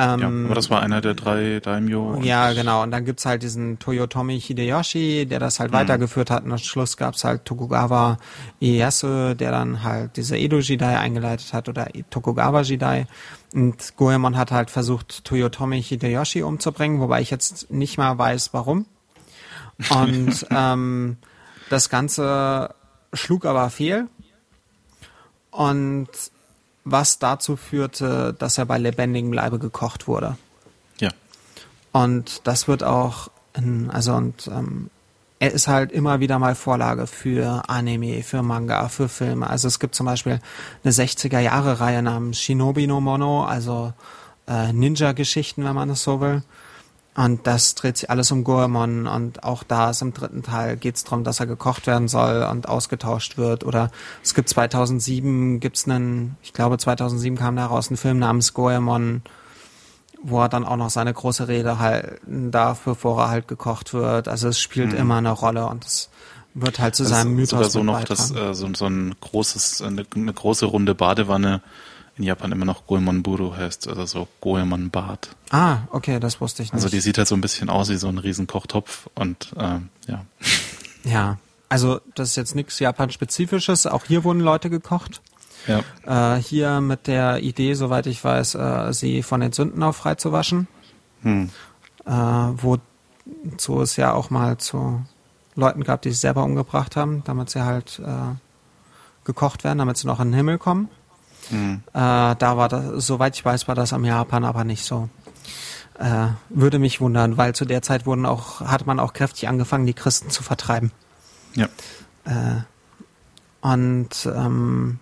Ähm, 0.00 0.20
ja, 0.20 0.28
aber 0.28 0.54
das 0.54 0.70
war 0.70 0.80
einer 0.80 1.00
der 1.00 1.14
drei 1.14 1.58
Daimyo. 1.58 2.20
Ja, 2.22 2.52
genau. 2.52 2.84
Und 2.84 2.92
dann 2.92 3.04
gibt's 3.04 3.26
halt 3.26 3.42
diesen 3.42 3.80
Toyotomi 3.80 4.40
Hideyoshi, 4.40 5.26
der 5.26 5.40
das 5.40 5.58
halt 5.58 5.72
mhm. 5.72 5.76
weitergeführt 5.76 6.30
hat. 6.30 6.44
Und 6.44 6.52
am 6.52 6.58
Schluss 6.58 6.96
gab's 6.96 7.24
halt 7.24 7.44
Tokugawa 7.44 8.18
Ieyasu, 8.62 9.34
der 9.34 9.50
dann 9.50 9.82
halt 9.82 10.16
diese 10.16 10.38
Edo 10.38 10.58
Jidai 10.58 10.96
eingeleitet 10.98 11.52
hat 11.52 11.68
oder 11.68 11.88
Tokugawa 12.10 12.60
Jidai. 12.60 13.08
Und 13.52 13.96
Goemon 13.96 14.36
hat 14.36 14.52
halt 14.52 14.70
versucht, 14.70 15.24
Toyotomi 15.24 15.82
Hideyoshi 15.82 16.42
umzubringen, 16.42 17.00
wobei 17.00 17.20
ich 17.20 17.30
jetzt 17.30 17.68
nicht 17.72 17.98
mal 17.98 18.16
weiß, 18.16 18.50
warum. 18.52 18.86
Und 19.90 20.46
ähm, 20.50 21.16
das 21.70 21.90
Ganze 21.90 22.72
schlug 23.12 23.46
aber 23.46 23.68
fehl. 23.70 24.06
Und 25.50 26.08
was 26.90 27.18
dazu 27.18 27.56
führte, 27.56 28.34
dass 28.38 28.58
er 28.58 28.66
bei 28.66 28.78
lebendigem 28.78 29.32
Leibe 29.32 29.58
gekocht 29.58 30.08
wurde. 30.08 30.36
Ja. 31.00 31.10
Und 31.92 32.46
das 32.46 32.68
wird 32.68 32.84
auch, 32.84 33.30
in, 33.56 33.90
also 33.90 34.14
und 34.14 34.48
ähm, 34.48 34.90
er 35.40 35.52
ist 35.52 35.68
halt 35.68 35.92
immer 35.92 36.20
wieder 36.20 36.38
mal 36.38 36.54
Vorlage 36.54 37.06
für 37.06 37.62
Anime, 37.68 38.22
für 38.22 38.42
Manga, 38.42 38.88
für 38.88 39.08
Filme. 39.08 39.48
Also 39.48 39.68
es 39.68 39.78
gibt 39.78 39.94
zum 39.94 40.06
Beispiel 40.06 40.40
eine 40.82 40.92
60er-Jahre-Reihe 40.92 42.02
namens 42.02 42.40
Shinobi 42.40 42.86
no 42.86 43.00
Mono, 43.00 43.44
also 43.44 43.92
äh, 44.48 44.72
Ninja-Geschichten, 44.72 45.64
wenn 45.64 45.74
man 45.74 45.90
es 45.90 46.02
so 46.02 46.20
will. 46.20 46.42
Und 47.18 47.48
das 47.48 47.74
dreht 47.74 47.96
sich 47.98 48.10
alles 48.10 48.30
um 48.30 48.44
Goemon 48.44 49.08
und 49.08 49.42
auch 49.42 49.64
da 49.64 49.90
ist 49.90 50.02
im 50.02 50.14
dritten 50.14 50.44
Teil 50.44 50.76
geht 50.76 50.94
es 50.94 51.02
darum, 51.02 51.24
dass 51.24 51.40
er 51.40 51.46
gekocht 51.46 51.88
werden 51.88 52.06
soll 52.06 52.46
und 52.48 52.68
ausgetauscht 52.68 53.36
wird. 53.36 53.64
Oder 53.64 53.90
es 54.22 54.34
gibt 54.34 54.48
2007 54.48 55.58
gibt's 55.58 55.88
einen, 55.88 56.36
ich 56.42 56.52
glaube 56.52 56.78
2007 56.78 57.36
kam 57.36 57.56
da 57.56 57.66
raus 57.66 57.90
ein 57.90 57.96
Film 57.96 58.20
namens 58.20 58.54
Goemon, 58.54 59.22
wo 60.22 60.42
er 60.42 60.48
dann 60.48 60.64
auch 60.64 60.76
noch 60.76 60.90
seine 60.90 61.12
große 61.12 61.48
Rede 61.48 61.80
halten 61.80 62.52
darf, 62.52 62.82
bevor 62.84 63.20
er 63.22 63.30
halt 63.30 63.48
gekocht 63.48 63.94
wird. 63.94 64.28
Also 64.28 64.46
es 64.46 64.60
spielt 64.60 64.92
mhm. 64.92 64.98
immer 64.98 65.16
eine 65.16 65.32
Rolle 65.32 65.66
und 65.66 65.84
es 65.84 66.10
wird 66.54 66.78
halt 66.78 66.94
zu 66.94 67.02
das 67.02 67.10
seinem 67.10 67.34
Mythos 67.34 67.50
sogar 67.50 67.70
so 67.70 67.82
noch 67.82 68.04
das, 68.04 68.30
äh, 68.30 68.54
so, 68.54 68.72
so 68.72 68.86
ein 68.86 69.16
großes, 69.20 69.82
eine, 69.82 70.06
eine 70.14 70.32
große 70.32 70.66
runde 70.66 70.94
Badewanne 70.94 71.62
in 72.18 72.24
Japan 72.24 72.52
immer 72.52 72.64
noch 72.64 72.86
Goemon 72.86 73.22
Buru 73.22 73.56
heißt, 73.56 73.88
also 73.88 74.04
so 74.06 74.28
Goemon 74.40 74.90
Bad. 74.90 75.30
Ah, 75.50 75.78
okay, 75.90 76.20
das 76.20 76.40
wusste 76.40 76.62
ich 76.62 76.72
nicht. 76.72 76.82
Also 76.82 76.88
die 76.88 77.00
sieht 77.00 77.16
halt 77.18 77.28
so 77.28 77.34
ein 77.34 77.40
bisschen 77.40 77.70
aus 77.70 77.88
wie 77.88 77.96
so 77.96 78.08
ein 78.08 78.18
riesen 78.18 78.46
Kochtopf 78.46 79.08
und 79.14 79.52
ähm, 79.56 79.88
ja. 80.06 80.24
Ja, 81.04 81.38
also 81.68 82.00
das 82.14 82.30
ist 82.30 82.36
jetzt 82.36 82.54
nichts 82.54 82.78
Japan-spezifisches. 82.80 83.86
Auch 83.86 84.04
hier 84.04 84.24
wurden 84.24 84.40
Leute 84.40 84.68
gekocht. 84.68 85.22
Ja. 85.66 86.36
Äh, 86.36 86.42
hier 86.42 86.80
mit 86.80 87.06
der 87.06 87.42
Idee, 87.42 87.74
soweit 87.74 88.06
ich 88.06 88.22
weiß, 88.22 88.56
äh, 88.56 88.92
sie 88.92 89.22
von 89.22 89.40
den 89.40 89.52
Sünden 89.52 89.82
auf 89.82 89.96
frei 89.96 90.16
zu 90.16 90.32
waschen. 90.32 90.66
Hm. 91.22 91.50
Äh, 92.04 92.10
wozu 92.12 93.80
es 93.80 93.96
ja 93.96 94.12
auch 94.12 94.30
mal 94.30 94.58
zu 94.58 95.02
Leuten 95.54 95.84
gab, 95.84 96.02
die 96.02 96.10
sich 96.10 96.20
selber 96.20 96.44
umgebracht 96.44 96.96
haben, 96.96 97.22
damit 97.24 97.50
sie 97.50 97.64
halt 97.64 98.00
äh, 98.04 98.34
gekocht 99.24 99.64
werden, 99.64 99.78
damit 99.78 99.96
sie 99.96 100.06
noch 100.06 100.20
in 100.20 100.28
den 100.28 100.34
Himmel 100.34 100.58
kommen. 100.58 100.88
Mhm. 101.50 101.82
Äh, 101.92 102.34
da 102.36 102.56
war 102.56 102.68
das, 102.68 103.06
soweit 103.06 103.36
ich 103.36 103.44
weiß, 103.44 103.68
war 103.68 103.74
das 103.74 103.92
am 103.92 104.04
Japan 104.04 104.44
aber 104.44 104.64
nicht 104.64 104.84
so. 104.84 105.08
Äh, 105.98 106.28
würde 106.48 106.78
mich 106.78 107.00
wundern, 107.00 107.36
weil 107.36 107.54
zu 107.54 107.64
der 107.64 107.82
Zeit 107.82 108.06
wurden 108.06 108.24
auch, 108.24 108.60
hat 108.60 108.86
man 108.86 109.00
auch 109.00 109.12
kräftig 109.12 109.48
angefangen, 109.48 109.86
die 109.86 109.94
Christen 109.94 110.30
zu 110.30 110.42
vertreiben. 110.42 110.92
Ja. 111.54 111.66
Äh, 112.24 112.62
und 113.60 114.26
ähm, 114.26 115.00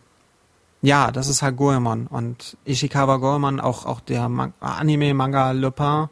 ja, 0.80 1.10
das 1.10 1.28
ist 1.28 1.42
halt 1.42 1.56
Goemon. 1.56 2.06
Und 2.06 2.56
Ishikawa 2.64 3.16
Goemon, 3.16 3.60
auch, 3.60 3.84
auch 3.84 4.00
der 4.00 4.28
Man 4.28 4.54
Anime-Manga 4.60 5.50
Le 5.50 5.70
Pen, 5.70 6.08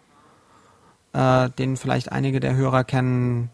äh, 1.13 1.49
den 1.51 1.77
vielleicht 1.77 2.13
einige 2.13 2.41
der 2.41 2.55
Hörer 2.55 2.85
kennen, 2.85 3.51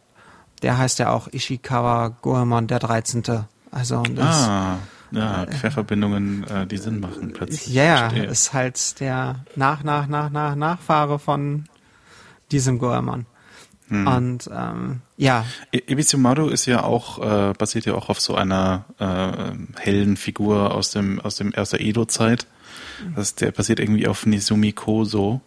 der 0.63 0.79
heißt 0.79 0.99
ja 0.99 1.13
auch 1.13 1.29
Ishikawa 1.29 2.09
Goemon 2.23 2.67
der 2.67 2.79
13. 2.79 3.23
Also 3.71 4.03
das, 4.03 4.49
ah. 4.49 4.79
Ja, 5.13 5.47
Querverbindungen, 5.47 6.45
äh, 6.45 6.67
die 6.67 6.77
Sinn 6.77 7.01
machen 7.01 7.33
plötzlich. 7.33 7.67
Ja, 7.67 8.13
yeah, 8.13 8.25
ist 8.31 8.53
halt 8.53 9.01
der 9.01 9.45
nach, 9.57 9.83
nach, 9.83 10.07
nach, 10.07 10.31
nach, 10.31 10.55
Nachfahre 10.55 11.19
von 11.19 11.65
diesem 12.53 12.79
Goemon. 12.79 13.27
Hm. 13.89 14.07
Und 14.07 14.51
ähm, 14.55 15.01
ja. 15.17 15.45
Ebisumaru 15.73 16.49
ist 16.49 16.67
ja 16.67 16.85
auch, 16.85 17.19
äh, 17.19 17.53
basiert 17.55 17.87
ja 17.87 17.95
auch 17.95 18.09
auf 18.09 18.21
so 18.21 18.37
einer 18.37 18.85
äh, 18.99 19.81
hellen 19.81 20.17
Figur 20.17 20.75
aus 20.75 20.91
dem, 20.91 21.21
aus 21.21 21.37
dem 21.37 21.55
aus 21.55 21.71
der 21.71 21.81
Edo-Zeit. 21.81 22.47
Das, 23.17 23.35
der 23.35 23.51
basiert 23.51 23.81
irgendwie 23.81 24.07
auf 24.07 24.27
Nizumi 24.27 24.73
Koso. 24.73 25.41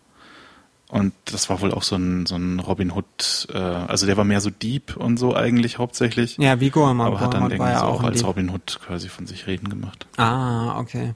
Und 0.94 1.14
das 1.26 1.50
war 1.50 1.60
wohl 1.62 1.72
auch 1.72 1.82
so 1.82 1.96
ein, 1.96 2.28
so 2.28 2.36
ein 2.36 2.60
Robin 2.60 2.92
Hood, 2.92 3.48
äh, 3.52 3.58
also 3.58 4.06
der 4.06 4.16
war 4.16 4.26
mehr 4.26 4.42
so 4.42 4.52
Dieb 4.52 4.96
und 4.96 5.18
so 5.18 5.36
eigentlich 5.36 5.80
hauptsächlich. 5.80 6.38
Ja, 6.38 6.60
wie 6.60 6.70
Gorman. 6.70 7.08
Aber 7.08 7.20
hat 7.20 7.34
dann 7.34 7.50
irgendwie 7.50 7.72
ja 7.72 7.80
so 7.80 7.86
auch 7.86 8.04
als 8.04 8.20
Dieb. 8.20 8.28
Robin 8.28 8.52
Hood 8.52 8.80
quasi 8.86 9.10
von 9.10 9.26
sich 9.26 9.48
reden 9.48 9.70
gemacht. 9.70 10.06
Ah, 10.18 10.80
okay. 10.80 11.16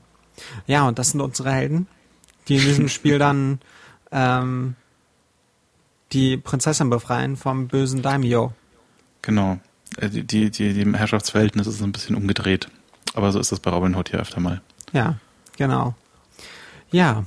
Ja, 0.65 0.87
und 0.87 0.97
das 0.97 1.11
sind 1.11 1.21
unsere 1.21 1.51
Helden, 1.51 1.85
die 2.47 2.55
in 2.55 2.63
diesem 2.63 2.89
Spiel 2.89 3.19
dann 3.19 3.59
ähm, 4.11 4.75
die 6.11 6.37
Prinzessin 6.37 6.89
befreien 6.89 7.37
vom 7.37 7.67
bösen 7.67 8.01
Daimyo. 8.01 8.53
Genau. 9.21 9.59
Äh, 9.97 10.09
die, 10.09 10.23
die, 10.23 10.49
die, 10.49 10.73
die 10.73 10.97
Herrschaftsverhältnisse 10.97 11.71
sind 11.71 11.87
ein 11.87 11.91
bisschen 11.91 12.15
umgedreht. 12.15 12.67
Aber 13.13 13.31
so 13.31 13.39
ist 13.39 13.51
das 13.51 13.59
bei 13.59 13.69
Robin 13.69 13.95
Hood 13.95 14.09
hier 14.09 14.19
öfter 14.19 14.39
mal. 14.39 14.59
Ja, 14.91 15.17
genau. 15.55 15.93
Ja, 16.89 17.25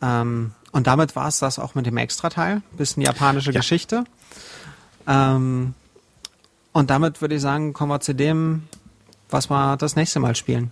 ähm, 0.00 0.52
und 0.72 0.86
damit 0.86 1.16
war 1.16 1.28
es 1.28 1.38
das 1.38 1.58
auch 1.58 1.74
mit 1.74 1.86
dem 1.86 1.96
Extrateil. 1.96 2.62
Bisschen 2.76 3.02
japanische 3.02 3.52
ja. 3.52 3.60
Geschichte. 3.60 4.04
Ähm, 5.06 5.74
und 6.72 6.90
damit 6.90 7.20
würde 7.20 7.34
ich 7.34 7.40
sagen, 7.40 7.72
kommen 7.72 7.90
wir 7.90 8.00
zu 8.00 8.14
dem, 8.14 8.68
was 9.28 9.50
wir 9.50 9.76
das 9.76 9.96
nächste 9.96 10.20
Mal 10.20 10.36
spielen. 10.36 10.70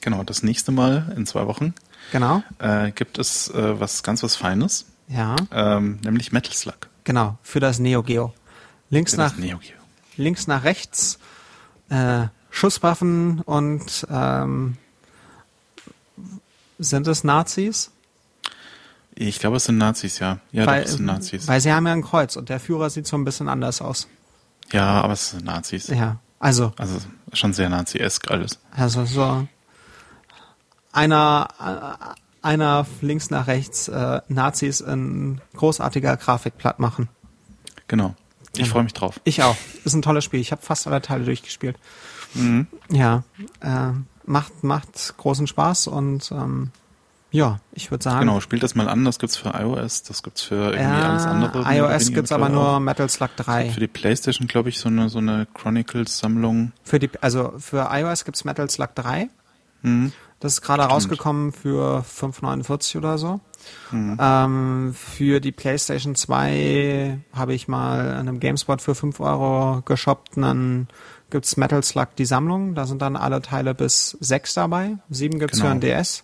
Genau, 0.00 0.22
das 0.22 0.42
nächste 0.42 0.72
Mal 0.72 1.12
in 1.16 1.26
zwei 1.26 1.46
Wochen. 1.46 1.74
Genau. 2.12 2.42
Äh, 2.58 2.90
gibt 2.92 3.18
es 3.18 3.48
äh, 3.50 3.80
was 3.80 4.02
ganz 4.02 4.22
was 4.22 4.36
Feines. 4.36 4.86
Ja. 5.08 5.36
Ähm, 5.50 6.00
nämlich 6.02 6.32
Metal 6.32 6.52
Slug. 6.52 6.88
Genau, 7.04 7.38
für 7.42 7.60
das 7.60 7.78
Neo 7.78 8.02
Geo. 8.02 8.32
Links 8.90 9.12
für 9.12 9.18
nach 9.18 9.36
Neo 9.36 9.58
Geo. 9.58 9.76
links 10.16 10.46
nach 10.46 10.64
rechts 10.64 11.18
äh, 11.90 12.26
Schusswaffen 12.50 13.40
und 13.40 14.06
ähm, 14.10 14.76
sind 16.78 17.06
es 17.06 17.24
Nazis? 17.24 17.90
Ich 19.16 19.38
glaube, 19.38 19.56
es 19.56 19.64
sind 19.64 19.78
Nazis, 19.78 20.18
ja. 20.18 20.38
Ja, 20.50 20.66
weil, 20.66 20.82
doch, 20.82 20.88
es 20.88 20.96
sind 20.96 21.06
Nazis. 21.06 21.46
Weil 21.46 21.60
sie 21.60 21.72
haben 21.72 21.86
ja 21.86 21.92
ein 21.92 22.02
Kreuz 22.02 22.36
und 22.36 22.48
der 22.48 22.58
Führer 22.58 22.90
sieht 22.90 23.06
so 23.06 23.16
ein 23.16 23.24
bisschen 23.24 23.48
anders 23.48 23.80
aus. 23.80 24.08
Ja, 24.72 25.02
aber 25.02 25.12
es 25.12 25.30
sind 25.30 25.44
Nazis. 25.44 25.86
Ja, 25.88 26.18
also. 26.40 26.72
Also 26.76 26.98
schon 27.32 27.52
sehr 27.52 27.68
nazi-esk 27.68 28.30
alles. 28.30 28.58
Also 28.70 29.04
so 29.04 29.46
einer, 30.92 31.48
einer 32.42 32.86
links 33.00 33.30
nach 33.30 33.46
rechts 33.46 33.88
äh, 33.88 34.20
Nazis 34.28 34.80
in 34.80 35.40
großartiger 35.56 36.16
Grafik 36.16 36.58
platt 36.58 36.78
machen. 36.78 37.08
Genau. 37.88 38.14
Ich 38.52 38.62
genau. 38.62 38.72
freue 38.72 38.84
mich 38.84 38.92
drauf. 38.92 39.20
Ich 39.24 39.42
auch. 39.42 39.56
Ist 39.84 39.94
ein 39.94 40.02
tolles 40.02 40.24
Spiel. 40.24 40.40
Ich 40.40 40.52
habe 40.52 40.62
fast 40.62 40.86
alle 40.86 41.02
Teile 41.02 41.24
durchgespielt. 41.24 41.76
Mhm. 42.34 42.66
Ja, 42.90 43.24
äh, 43.60 43.90
macht 44.24 44.64
macht 44.64 45.16
großen 45.16 45.46
Spaß 45.46 45.88
und 45.88 46.30
ähm, 46.30 46.70
ja, 47.34 47.58
ich 47.72 47.90
würde 47.90 48.04
sagen. 48.04 48.20
Genau, 48.20 48.38
spielt 48.38 48.62
das 48.62 48.76
mal 48.76 48.88
an, 48.88 49.04
das 49.04 49.18
gibt's 49.18 49.36
für 49.36 49.48
iOS, 49.48 50.04
das 50.04 50.22
gibt's 50.22 50.42
für 50.42 50.70
irgendwie 50.70 50.82
ja, 50.82 51.10
alles 51.10 51.24
andere. 51.24 51.64
iOS 51.66 52.12
gibt's 52.12 52.30
aber 52.30 52.48
nur 52.48 52.78
Metal 52.78 53.08
Slug 53.08 53.30
3. 53.34 53.70
Für 53.70 53.80
die 53.80 53.88
Playstation, 53.88 54.46
glaube 54.46 54.68
ich, 54.68 54.78
so 54.78 54.88
eine, 54.88 55.08
so 55.08 55.18
eine 55.18 55.48
Chronicles-Sammlung. 55.52 56.70
Für 56.84 57.00
die, 57.00 57.10
also 57.20 57.54
für 57.58 57.88
iOS 57.90 58.24
gibt's 58.24 58.44
Metal 58.44 58.70
Slug 58.70 58.94
3. 58.94 59.28
Mhm. 59.82 60.12
Das 60.38 60.52
ist 60.52 60.62
gerade 60.62 60.84
rausgekommen 60.84 61.50
für 61.50 62.04
5,49 62.08 62.98
oder 62.98 63.18
so. 63.18 63.40
Mhm. 63.90 64.16
Ähm, 64.20 64.94
für 64.96 65.40
die 65.40 65.50
PlayStation 65.50 66.14
2 66.14 67.18
habe 67.32 67.52
ich 67.52 67.66
mal 67.66 68.12
in 68.12 68.28
einem 68.28 68.38
GameSpot 68.38 68.80
für 68.80 68.94
5 68.94 69.18
Euro 69.18 69.82
geshoppt. 69.84 70.36
Dann 70.36 70.86
gibt's 71.30 71.56
Metal 71.56 71.82
Slug 71.82 72.14
die 72.16 72.26
Sammlung. 72.26 72.76
Da 72.76 72.86
sind 72.86 73.02
dann 73.02 73.16
alle 73.16 73.42
Teile 73.42 73.74
bis 73.74 74.16
6 74.20 74.54
dabei. 74.54 74.98
7 75.10 75.40
gibt's 75.40 75.58
genau. 75.58 75.70
für 75.70 75.74
ein 75.74 75.80
DS. 75.80 76.22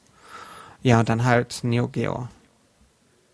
Ja, 0.82 1.00
und 1.00 1.08
dann 1.08 1.24
halt 1.24 1.60
Neo 1.62 1.88
Geo. 1.88 2.28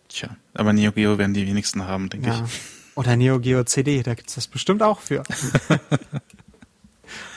Tja, 0.08 0.30
aber 0.54 0.72
Neo 0.72 0.92
Geo 0.92 1.18
werden 1.18 1.34
die 1.34 1.46
wenigsten 1.46 1.86
haben, 1.86 2.08
denke 2.08 2.28
ja. 2.28 2.44
ich. 2.44 2.50
Oder 2.96 3.16
Neo 3.16 3.38
Geo 3.40 3.62
CD, 3.64 4.02
da 4.02 4.14
gibt's 4.14 4.34
das 4.34 4.46
bestimmt 4.46 4.82
auch 4.82 5.00
für. 5.00 5.22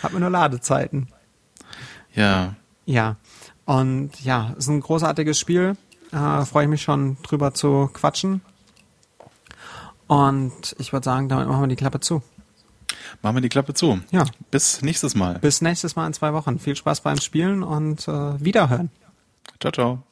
Hat 0.02 0.14
man 0.14 0.22
nur 0.22 0.30
Ladezeiten. 0.30 1.10
Ja. 2.16 2.56
Ja. 2.86 3.18
Und 3.66 4.20
ja, 4.24 4.56
ist 4.58 4.68
ein 4.68 4.80
großartiges 4.80 5.38
Spiel. 5.38 5.76
Äh, 6.12 6.46
Freue 6.46 6.64
ich 6.64 6.70
mich 6.70 6.82
schon 6.82 7.18
drüber 7.22 7.54
zu 7.54 7.90
quatschen. 7.94 8.42
Und 10.08 10.76
ich 10.80 10.92
würde 10.92 11.06
sagen, 11.06 11.30
damit 11.30 11.48
machen 11.48 11.62
wir 11.62 11.68
die 11.68 11.76
Klappe 11.76 12.00
zu. 12.00 12.24
Machen 13.22 13.36
wir 13.36 13.42
die 13.42 13.50
Klappe 13.50 13.74
zu. 13.74 14.00
Ja. 14.12 14.26
Bis 14.50 14.82
nächstes 14.82 15.14
Mal. 15.14 15.38
Bis 15.40 15.62
nächstes 15.62 15.96
Mal 15.96 16.08
in 16.08 16.14
zwei 16.14 16.34
Wochen. 16.34 16.58
Viel 16.58 16.76
Spaß 16.76 17.02
beim 17.02 17.20
Spielen 17.20 17.62
und 17.62 18.08
äh, 18.08 18.44
Wiederhören. 18.44 18.90
Ciao, 19.60 19.72
ciao. 19.72 20.09